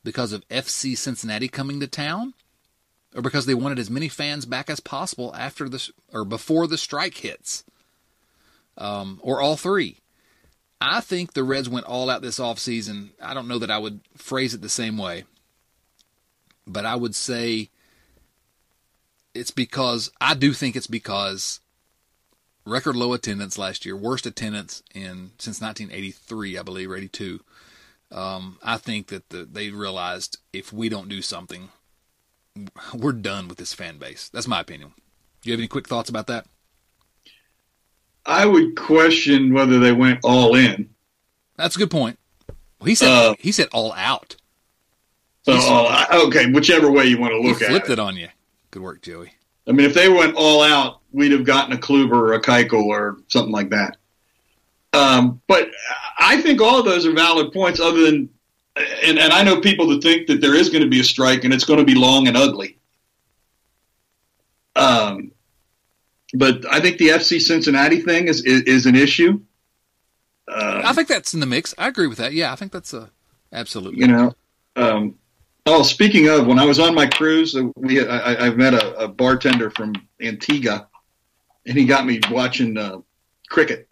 [0.03, 2.35] Because of FC Cincinnati coming to town?
[3.15, 6.79] Or because they wanted as many fans back as possible after the or before the
[6.79, 7.65] strike hits?
[8.79, 9.99] Um, or all three?
[10.81, 13.11] I think the Reds went all out this offseason.
[13.21, 15.25] I don't know that I would phrase it the same way.
[16.67, 17.69] But I would say
[19.35, 21.61] it's because I do think it's because
[22.71, 27.41] record low attendance last year, worst attendance in since 1983, I believe, or 82.
[28.13, 31.69] Um, I think that the, they realized if we don't do something,
[32.95, 34.29] we're done with this fan base.
[34.29, 34.93] That's my opinion.
[35.43, 36.47] Do you have any quick thoughts about that?
[38.27, 40.91] I would question whether they went all in.
[41.57, 42.19] That's a good point.
[42.79, 44.37] Well, he said Uh, he said all out.
[45.43, 47.93] So, all- okay, whichever way you want to look at flipped it.
[47.93, 48.29] it on you.
[48.71, 49.33] Good work, Joey.
[49.71, 52.87] I mean, if they went all out, we'd have gotten a Kluber or a Keuchel
[52.87, 53.99] or something like that.
[54.93, 55.71] Um, but
[56.19, 57.79] I think all of those are valid points.
[57.79, 58.29] Other than,
[58.77, 61.45] and, and I know people that think that there is going to be a strike
[61.45, 62.79] and it's going to be long and ugly.
[64.75, 65.31] Um,
[66.35, 69.41] but I think the FC Cincinnati thing is is, is an issue.
[70.49, 71.77] Uh, I think that's in the mix.
[71.79, 72.33] I agree with that.
[72.33, 73.11] Yeah, I think that's a
[73.53, 74.01] absolutely.
[74.01, 74.35] you know.
[74.75, 75.15] Um,
[75.67, 78.75] oh, speaking of, when I was on my cruise, uh, we I, I- I met
[78.75, 80.89] a, a bartender from Antigua,
[81.67, 82.99] and he got me watching uh,
[83.49, 83.89] cricket.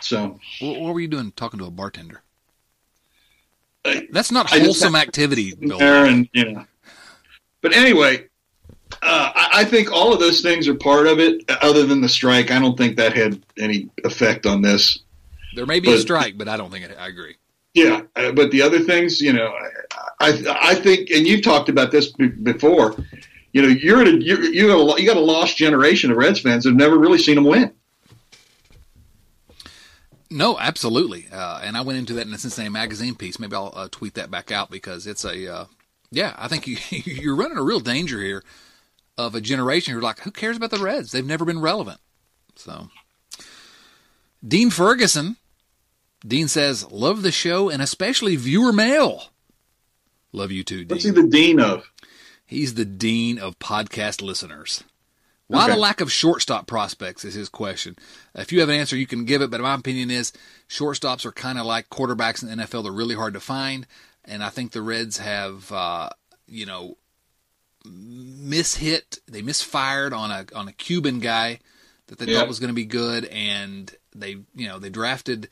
[0.00, 2.22] So What, what were you doing talking to a bartender?
[4.10, 5.80] That's not I wholesome activity, Bill.
[5.80, 6.64] and you know.
[7.62, 8.26] But anyway,
[9.02, 11.42] uh, I, I think all of those things are part of it.
[11.62, 15.00] Other than the strike, I don't think that had any effect on this.
[15.54, 17.36] There may be a strike, but I don't think it, I agree.
[17.74, 19.52] Yeah, uh, but the other things, you know,
[20.20, 22.96] I I, think, and you've talked about this b- before.
[23.52, 26.40] You know, you're at a, you got a, you got a lost generation of Reds
[26.40, 27.72] fans that have never really seen them win.
[30.30, 31.26] No, absolutely.
[31.32, 33.38] Uh, and I went into that in the Cincinnati Magazine piece.
[33.38, 35.64] Maybe I'll uh, tweet that back out because it's a, uh,
[36.10, 38.42] yeah, I think you, you're running a real danger here
[39.16, 41.12] of a generation who're like, who cares about the Reds?
[41.12, 42.00] They've never been relevant.
[42.56, 42.88] So,
[44.46, 45.36] Dean Ferguson,
[46.26, 49.24] Dean says, love the show and especially viewer mail.
[50.32, 50.88] Love you too, Dean.
[50.88, 51.90] What's he the dean of?
[52.44, 54.82] He's the dean of podcast listeners.
[55.46, 55.72] Why Okay.
[55.74, 57.96] the lack of shortstop prospects is his question.
[58.34, 60.32] If you have an answer, you can give it, but my opinion is
[60.68, 62.82] shortstops are kind of like quarterbacks in the NFL.
[62.82, 63.86] They're really hard to find,
[64.26, 66.10] and I think the Reds have, uh,
[66.46, 66.98] you know,
[67.86, 69.18] mishit.
[69.26, 71.60] They misfired on a on a Cuban guy
[72.08, 72.40] that they Yeah.
[72.40, 75.48] thought was going to be good, and they, you know, they drafted.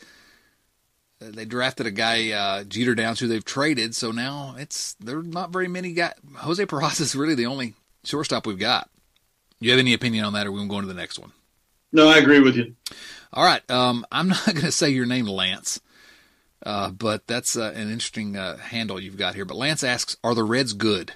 [1.18, 5.22] They drafted a guy uh, Jeter Downs who they've traded, so now it's there are
[5.22, 6.12] not very many guys.
[6.36, 8.90] Jose Peraza is really the only shortstop we've got.
[9.58, 11.32] You have any opinion on that, or we can go into the next one?
[11.92, 12.74] No, I agree with you.
[13.32, 15.80] All right, um, I'm not going to say your name, Lance,
[16.64, 19.46] uh, but that's uh, an interesting uh, handle you've got here.
[19.46, 21.12] But Lance asks, "Are the Reds good?"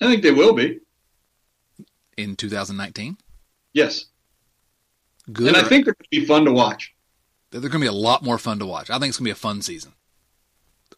[0.00, 0.80] I think they will be.
[2.16, 3.16] in 2019?
[3.72, 4.06] Yes,
[5.30, 5.48] Good.
[5.48, 6.94] and I think they're going to be fun to watch.
[7.50, 8.90] they're going to be a lot more fun to watch.
[8.90, 9.92] I think it's going to be a fun season.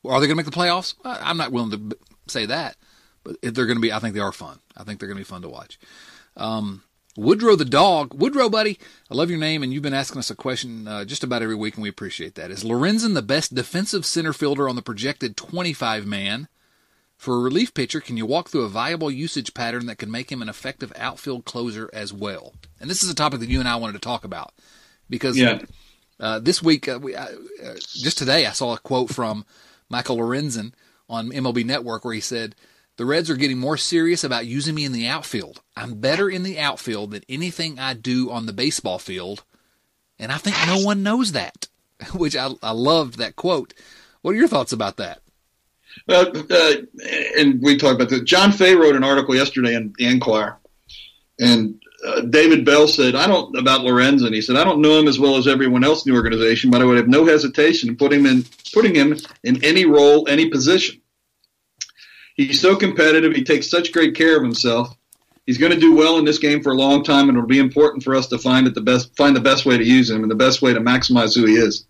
[0.05, 0.95] Are they going to make the playoffs?
[1.05, 2.77] I'm not willing to say that,
[3.23, 4.61] but if they're going to be, I think they are fun.
[4.77, 5.79] I think they're going to be fun to watch.
[6.37, 6.83] Um,
[7.17, 8.79] Woodrow the dog, Woodrow, buddy,
[9.11, 11.55] I love your name, and you've been asking us a question uh, just about every
[11.55, 12.51] week, and we appreciate that.
[12.51, 16.49] Is Lorenzen the best defensive center fielder on the projected 25 man?
[17.25, 20.31] For a relief pitcher, can you walk through a viable usage pattern that can make
[20.31, 22.53] him an effective outfield closer as well?
[22.79, 24.53] And this is a topic that you and I wanted to talk about
[25.09, 25.63] because Yeah,
[26.21, 27.25] uh, this week, uh, we, uh,
[27.65, 29.47] uh, just today, I saw a quote from
[29.89, 30.75] Michael Lorenzen
[31.09, 32.57] on MLB Network where he said,
[32.99, 35.63] The Reds are getting more serious about using me in the outfield.
[35.75, 39.45] I'm better in the outfield than anything I do on the baseball field.
[40.19, 41.69] And I think no one knows that,
[42.15, 43.73] which I, I loved that quote.
[44.21, 45.23] What are your thoughts about that?
[46.07, 46.73] Well, uh,
[47.39, 48.25] and we talked about that.
[48.25, 50.59] John Fay wrote an article yesterday in the Enquirer,
[51.41, 55.09] and uh, David Bell said, "I don't about Lorenzen." He said, "I don't know him
[55.09, 57.97] as well as everyone else in the organization, but I would have no hesitation in
[57.97, 61.01] putting him in putting him in any role, any position.
[62.35, 63.33] He's so competitive.
[63.33, 64.95] He takes such great care of himself.
[65.47, 67.59] He's going to do well in this game for a long time, and it'll be
[67.59, 70.23] important for us to find it the best find the best way to use him
[70.23, 71.87] and the best way to maximize who he is."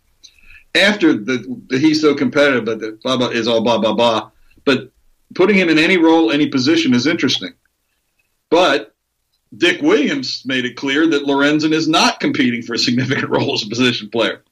[0.75, 4.31] After the, the he's so competitive, but the blah blah is all blah blah blah.
[4.65, 4.91] But
[5.35, 7.53] putting him in any role, any position is interesting.
[8.51, 8.95] But
[9.57, 13.63] Dick Williams made it clear that Lorenzen is not competing for a significant role as
[13.63, 14.43] a position player.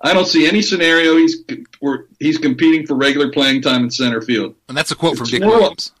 [0.00, 1.42] I don't see any scenario he's
[1.80, 4.54] where he's competing for regular playing time in center field.
[4.68, 5.92] And that's a quote from It's Dick more- Williams.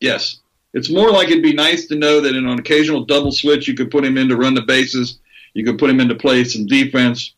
[0.00, 0.40] Yes.
[0.74, 3.74] It's more like it'd be nice to know that in an occasional double switch, you
[3.74, 5.20] could put him in to run the bases.
[5.54, 7.34] You could put him into play some defense.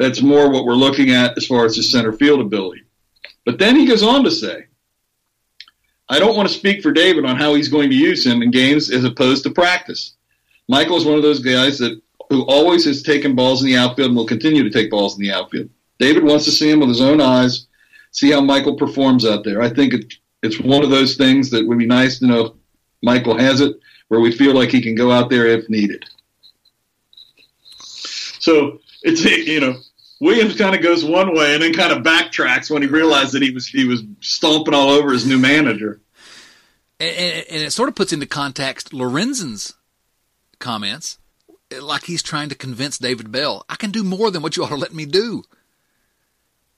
[0.00, 2.84] That's more what we're looking at as far as his center field ability.
[3.44, 4.64] But then he goes on to say,
[6.08, 8.50] I don't want to speak for David on how he's going to use him in
[8.50, 10.14] games as opposed to practice.
[10.70, 14.08] Michael is one of those guys that who always has taken balls in the outfield
[14.08, 15.68] and will continue to take balls in the outfield.
[15.98, 17.66] David wants to see him with his own eyes,
[18.10, 19.60] see how Michael performs out there.
[19.60, 22.52] I think it, it's one of those things that would be nice to know if
[23.02, 23.76] Michael has it,
[24.08, 26.06] where we feel like he can go out there if needed.
[27.82, 29.76] So it's you know
[30.20, 33.42] Williams kind of goes one way and then kind of backtracks when he realized that
[33.42, 36.00] he was he was stomping all over his new manager.
[37.00, 39.74] And, and, and it sort of puts into context Lorenzen's
[40.58, 41.18] comments,
[41.80, 44.68] like he's trying to convince David Bell, I can do more than what you ought
[44.68, 45.42] to let me do.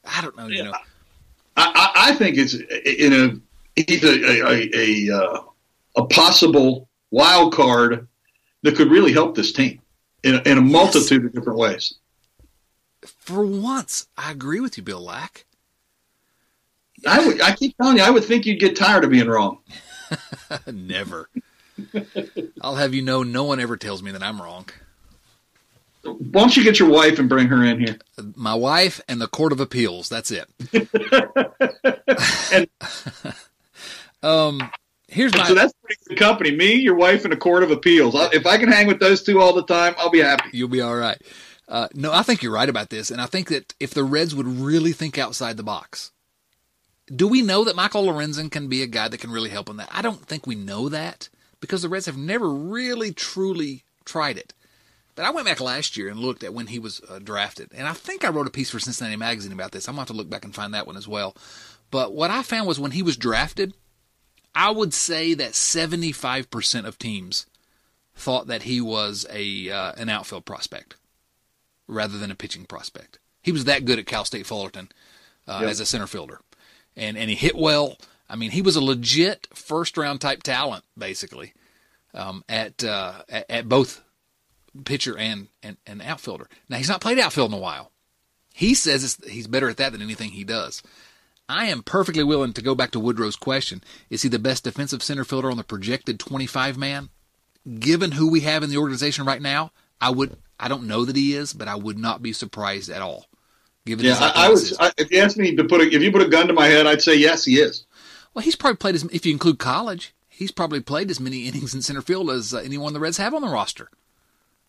[0.04, 0.72] I don't know, you know.
[1.56, 4.70] I, I, I think it's in a he's a a, a,
[5.10, 5.42] a, uh,
[5.96, 8.06] a possible wild card
[8.62, 9.80] that could really help this team
[10.22, 11.94] in in a multitude of different ways.
[13.06, 15.44] For once, I agree with you, Bill Lack.
[17.06, 19.58] I would, I keep telling you, I would think you'd get tired of being wrong.
[20.72, 21.28] Never.
[22.60, 24.68] I'll have you know, no one ever tells me that I'm wrong.
[26.04, 27.96] Why don't you get your wife and bring her in here?
[28.34, 30.08] My wife and the Court of Appeals.
[30.08, 30.46] That's it.
[32.52, 32.68] And-
[34.22, 34.70] um,
[35.08, 35.46] here's my.
[35.48, 36.54] so that's pretty good company.
[36.54, 38.14] Me, your wife, and a court of appeals.
[38.32, 40.50] If I can hang with those two all the time, I'll be happy.
[40.52, 41.20] You'll be all right.
[41.72, 44.34] Uh, no, I think you're right about this, and I think that if the Reds
[44.34, 46.12] would really think outside the box,
[47.06, 49.78] do we know that Michael Lorenzen can be a guy that can really help in
[49.78, 49.88] that?
[49.90, 54.52] I don't think we know that because the Reds have never really truly tried it.
[55.14, 57.88] But I went back last year and looked at when he was uh, drafted, and
[57.88, 59.88] I think I wrote a piece for Cincinnati Magazine about this.
[59.88, 61.34] I'm to have to look back and find that one as well.
[61.90, 63.72] But what I found was when he was drafted,
[64.54, 67.46] I would say that 75% of teams
[68.14, 70.96] thought that he was a uh, an outfield prospect
[71.86, 73.18] rather than a pitching prospect.
[73.42, 74.90] He was that good at Cal State Fullerton
[75.46, 75.70] uh, yep.
[75.70, 76.40] as a center fielder,
[76.96, 77.96] and and he hit well.
[78.28, 81.52] I mean, he was a legit first round type talent basically
[82.14, 84.02] um, at, uh, at, at both
[84.84, 86.48] pitcher and, and and outfielder.
[86.68, 87.90] Now he's not played outfield in a while.
[88.54, 90.82] He says he's better at that than anything he does.
[91.48, 93.82] I am perfectly willing to go back to Woodrow's question.
[94.08, 97.10] Is he the best defensive center fielder on the projected 25 man?
[97.78, 101.16] Given who we have in the organization right now, I would I don't know that
[101.16, 103.26] he is, but I would not be surprised at all.
[103.84, 104.78] Given yeah, I, I was.
[104.78, 106.66] I, if you asked me to put a, if you put a gun to my
[106.66, 107.84] head, I'd say yes, he is.
[108.32, 111.74] Well, he's probably played as if you include college, he's probably played as many innings
[111.74, 113.90] in center field as uh, anyone the Reds have on the roster.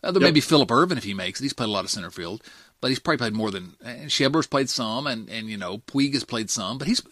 [0.03, 0.29] Uh, there yep.
[0.29, 1.43] may be Phillip Ervin if he makes it.
[1.43, 2.41] He's played a lot of center field,
[2.81, 6.13] but he's probably played more than and Schebler's played some, and and you know Puig
[6.13, 7.03] has played some, but he's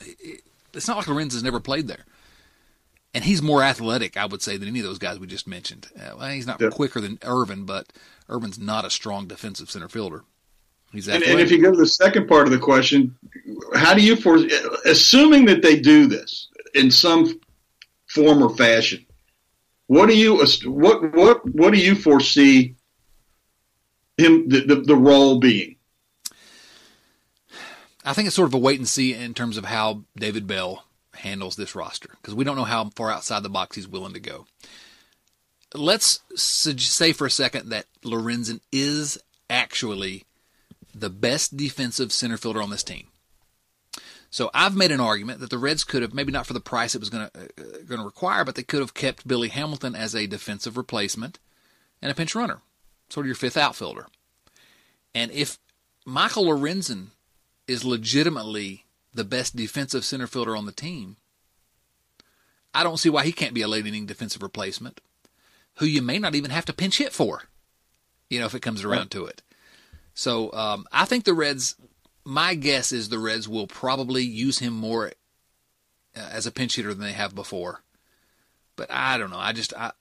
[0.73, 2.05] it's not like Lorenz has never played there.
[3.13, 5.87] And he's more athletic, I would say, than any of those guys we just mentioned.
[5.97, 6.71] Uh, well, he's not yep.
[6.71, 7.91] quicker than Ervin, but
[8.29, 10.23] Ervin's not a strong defensive center fielder.
[10.93, 13.15] He's and, and, if you go to the second part of the question,
[13.73, 14.51] how do you foresee,
[14.85, 17.39] assuming that they do this in some
[18.07, 19.05] form or fashion,
[19.87, 22.75] what do you what what what do you foresee
[24.17, 25.77] him the, the, the role being?
[28.03, 30.85] I think it's sort of a wait and see in terms of how David Bell
[31.21, 34.19] handles this roster because we don't know how far outside the box he's willing to
[34.19, 34.45] go
[35.73, 39.17] let's say for a second that Lorenzen is
[39.49, 40.25] actually
[40.93, 43.07] the best defensive center fielder on this team.
[44.29, 46.95] So I've made an argument that the Reds could have maybe not for the price
[46.95, 49.93] it was going to uh, going to require, but they could have kept Billy Hamilton
[49.93, 51.37] as a defensive replacement
[52.01, 52.59] and a pinch runner,
[53.09, 54.07] sort of your fifth outfielder.
[55.13, 55.57] And if
[56.05, 57.07] Michael Lorenzen
[57.67, 61.17] is legitimately the best defensive center fielder on the team,
[62.73, 65.01] I don't see why he can't be a late inning defensive replacement
[65.77, 67.43] who you may not even have to pinch hit for,
[68.29, 69.11] you know, if it comes around right.
[69.11, 69.41] to it.
[70.13, 71.75] So um, I think the Reds.
[72.23, 75.11] My guess is the Reds will probably use him more
[76.15, 77.81] uh, as a pinch hitter than they have before.
[78.75, 79.39] But I don't know.
[79.39, 79.91] I just I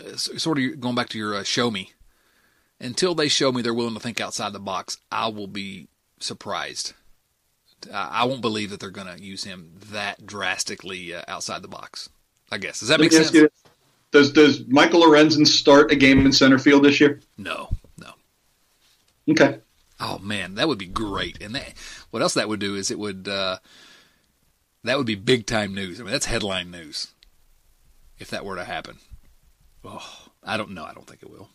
[0.00, 1.92] uh, sort of going back to your uh, show me.
[2.80, 5.88] Until they show me they're willing to think outside the box, I will be
[6.20, 6.92] surprised.
[7.92, 12.08] I won't believe that they're going to use him that drastically uh, outside the box.
[12.50, 13.32] I guess does that make sense?
[13.32, 13.48] You,
[14.12, 17.20] does does Michael Lorenzen start a game in center field this year?
[17.36, 18.10] No, no.
[19.28, 19.58] Okay.
[19.98, 21.42] Oh man, that would be great.
[21.42, 21.72] And that,
[22.10, 23.58] what else that would do is it would uh,
[24.84, 26.00] that would be big time news.
[26.00, 27.12] I mean, that's headline news
[28.18, 28.98] if that were to happen.
[29.84, 30.84] Oh, I don't know.
[30.84, 31.48] I don't think it will.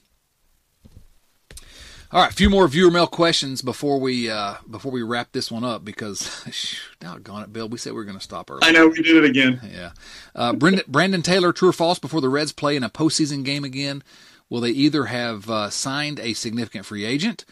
[2.14, 5.50] All right, a few more viewer mail questions before we uh, before we wrap this
[5.50, 6.46] one up because,
[7.00, 8.60] doggone it, Bill, we said we were going to stop early.
[8.64, 9.62] I know we did it again.
[9.74, 9.92] Yeah,
[10.36, 12.00] uh, Brandon, Brandon Taylor, true or false?
[12.00, 14.04] Before the Reds play in a postseason game again,
[14.50, 17.46] will they either have uh, signed a significant free agent,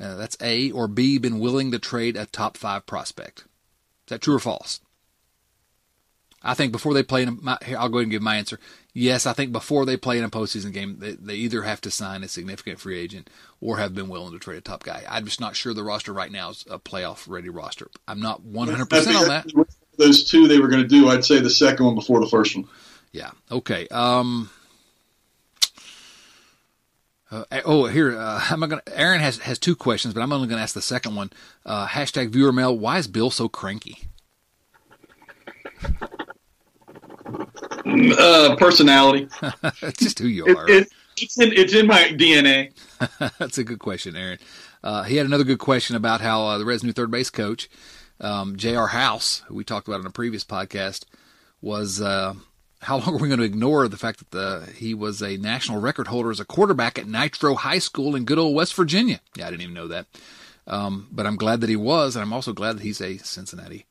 [0.00, 3.40] uh, that's A, or B, been willing to trade a top five prospect?
[3.40, 4.80] Is that true or false?
[6.42, 8.36] I think before they play, in a, my, here, I'll go ahead and give my
[8.36, 8.58] answer.
[8.94, 11.90] Yes, I think before they play in a postseason game, they, they either have to
[11.90, 13.28] sign a significant free agent
[13.60, 15.04] or have been willing to trade a top guy.
[15.08, 17.90] I'm just not sure the roster right now is a playoff ready roster.
[18.08, 19.66] I'm not 100% on that.
[19.98, 22.56] Those two they were going to do, I'd say the second one before the first
[22.56, 22.66] one.
[23.12, 23.32] Yeah.
[23.50, 23.86] Okay.
[23.88, 24.48] Um,
[27.30, 28.80] uh, oh, here uh, I'm going.
[28.92, 31.30] Aaron has has two questions, but I'm only going to ask the second one.
[31.66, 32.76] Uh, hashtag viewer mail.
[32.76, 34.08] Why is Bill so cranky?
[37.90, 39.28] Uh, personality.
[39.98, 40.68] just who you are.
[40.68, 40.88] It, it,
[41.18, 42.72] it's in it's in my DNA.
[43.38, 44.38] That's a good question, Aaron.
[44.82, 47.68] Uh, he had another good question about how uh, the Reds' new third base coach,
[48.20, 48.88] um, J.R.
[48.88, 51.04] House, who we talked about in a previous podcast,
[51.60, 52.34] was uh,
[52.80, 55.80] how long are we going to ignore the fact that the, he was a national
[55.80, 59.20] record holder as a quarterback at Nitro High School in good old West Virginia?
[59.36, 60.06] Yeah, I didn't even know that.
[60.66, 63.86] Um, but I'm glad that he was, and I'm also glad that he's a Cincinnati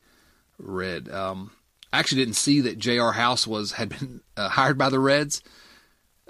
[0.58, 1.08] Red.
[1.10, 1.52] Um,
[1.92, 3.12] I actually didn't see that J.R.
[3.12, 5.42] House was had been uh, hired by the Reds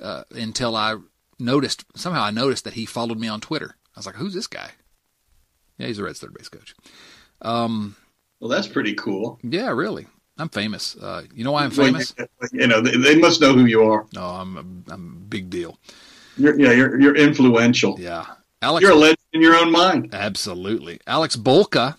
[0.01, 0.97] uh, until I
[1.39, 3.77] noticed somehow I noticed that he followed me on Twitter.
[3.95, 4.71] I was like, "Who's this guy?"
[5.79, 6.75] Yeah, he's the Reds third base coach.
[7.43, 7.97] Um,
[8.41, 9.39] well, that's pretty cool.
[9.43, 10.07] Yeah, really.
[10.39, 10.97] I'm famous.
[10.97, 12.15] Uh, you know why I'm famous?
[12.53, 14.07] you know, they, they, must know who you are.
[14.15, 15.79] No, I'm a, I'm a big deal.
[16.39, 18.01] You're, yeah, you're you're influential.
[18.01, 18.25] Yeah,
[18.63, 20.15] Alex, You're a legend in your own mind.
[20.15, 21.01] Absolutely.
[21.07, 21.97] Alex Bolka.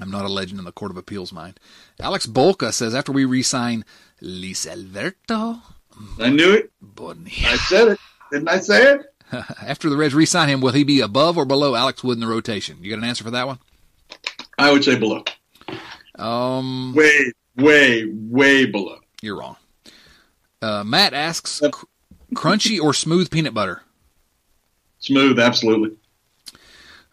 [0.00, 1.58] I'm not a legend in the Court of Appeals mind.
[2.00, 3.84] Alex Bolka says after we re-sign
[4.22, 5.60] Lisalverto
[6.20, 6.70] I knew it.
[6.80, 7.28] Bonilla.
[7.48, 7.98] I said it.
[8.30, 9.14] Didn't I say it?
[9.60, 12.26] After the Reds re-sign him, will he be above or below Alex Wood in the
[12.26, 12.78] rotation?
[12.80, 13.58] You got an answer for that one?
[14.58, 15.22] I would say below.
[16.18, 18.98] Um, Way, way, way below.
[19.20, 19.56] you're wrong.
[20.62, 21.84] Uh, Matt asks, cr-
[22.34, 23.82] crunchy or smooth peanut butter?
[25.00, 25.96] Smooth, absolutely.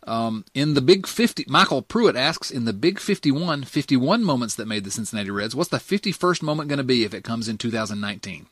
[0.06, 4.68] Um, in the Big 50, Michael Pruitt asks, in the Big 51, 51 moments that
[4.68, 7.58] made the Cincinnati Reds, what's the 51st moment going to be if it comes in
[7.58, 8.46] 2019?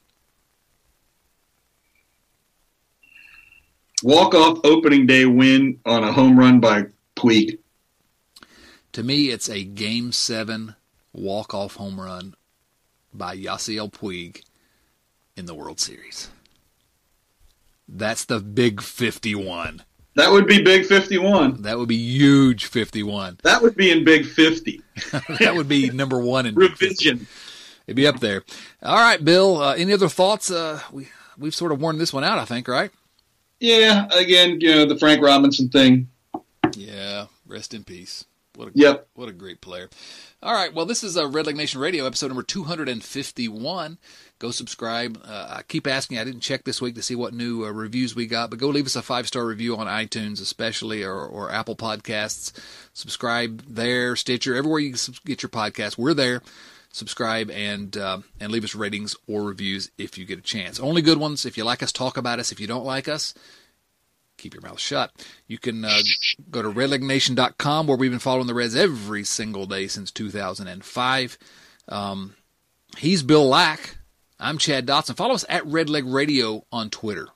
[4.01, 7.60] Walk off opening day win on a home run by Puig.
[8.93, 10.76] To me, it's a Game 7
[11.14, 12.36] walk-off home run
[13.14, 14.43] by Yasiel Puig
[15.38, 16.30] in the World Series.
[17.88, 19.84] That's the Big 51.
[20.16, 21.64] That would be Big 51.
[21.64, 23.39] That would be huge 51.
[23.43, 24.82] That would be in Big 50.
[25.39, 26.86] that would be number one in Big 50.
[26.86, 27.28] Revision.
[27.88, 28.43] It'd be up there.
[28.82, 29.57] All right, Bill.
[29.61, 30.51] Uh, any other thoughts?
[30.51, 32.91] Uh, we we've sort of worn this one out, I think, right?
[33.59, 36.09] Yeah, again, you know, the Frank Robinson thing.
[36.76, 37.28] Yeah.
[37.47, 38.26] Rest in peace.
[38.55, 39.07] What a, Yep.
[39.16, 39.89] What a great player.
[40.41, 40.74] All right.
[40.74, 43.97] Well, this is a Red Leg Nation Radio episode number 251.
[44.44, 45.22] Go subscribe.
[45.26, 46.18] Uh, I keep asking.
[46.18, 48.68] I didn't check this week to see what new uh, reviews we got, but go
[48.68, 52.52] leave us a five star review on iTunes, especially or, or Apple Podcasts.
[52.91, 55.98] Subscribe there, Stitcher, everywhere you get your podcast.
[55.98, 56.41] We're there.
[56.91, 60.78] Subscribe and uh, and leave us ratings or reviews if you get a chance.
[60.78, 61.46] Only good ones.
[61.46, 62.52] If you like us, talk about us.
[62.52, 63.34] If you don't like us,
[64.36, 65.26] keep your mouth shut.
[65.48, 66.02] You can uh,
[66.52, 71.38] go to redlegnation.com where we've been following the Reds every single day since 2005.
[71.88, 72.36] Um,
[72.98, 74.00] he's Bill Lack.
[74.40, 75.16] I'm Chad Dotson.
[75.16, 77.28] Follow us at Redleg Radio on Twitter.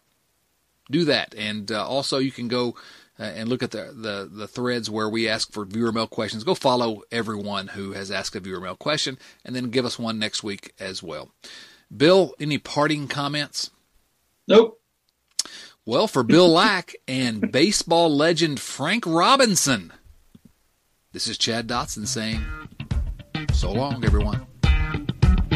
[0.89, 1.35] Do that.
[1.35, 2.75] And uh, also, you can go
[3.19, 6.43] uh, and look at the, the, the threads where we ask for viewer mail questions.
[6.43, 10.19] Go follow everyone who has asked a viewer mail question and then give us one
[10.19, 11.31] next week as well.
[11.95, 13.71] Bill, any parting comments?
[14.47, 14.79] Nope.
[15.85, 19.93] Well, for Bill Lack and baseball legend Frank Robinson,
[21.13, 22.43] this is Chad Dotson saying,
[23.53, 24.45] so long, everyone.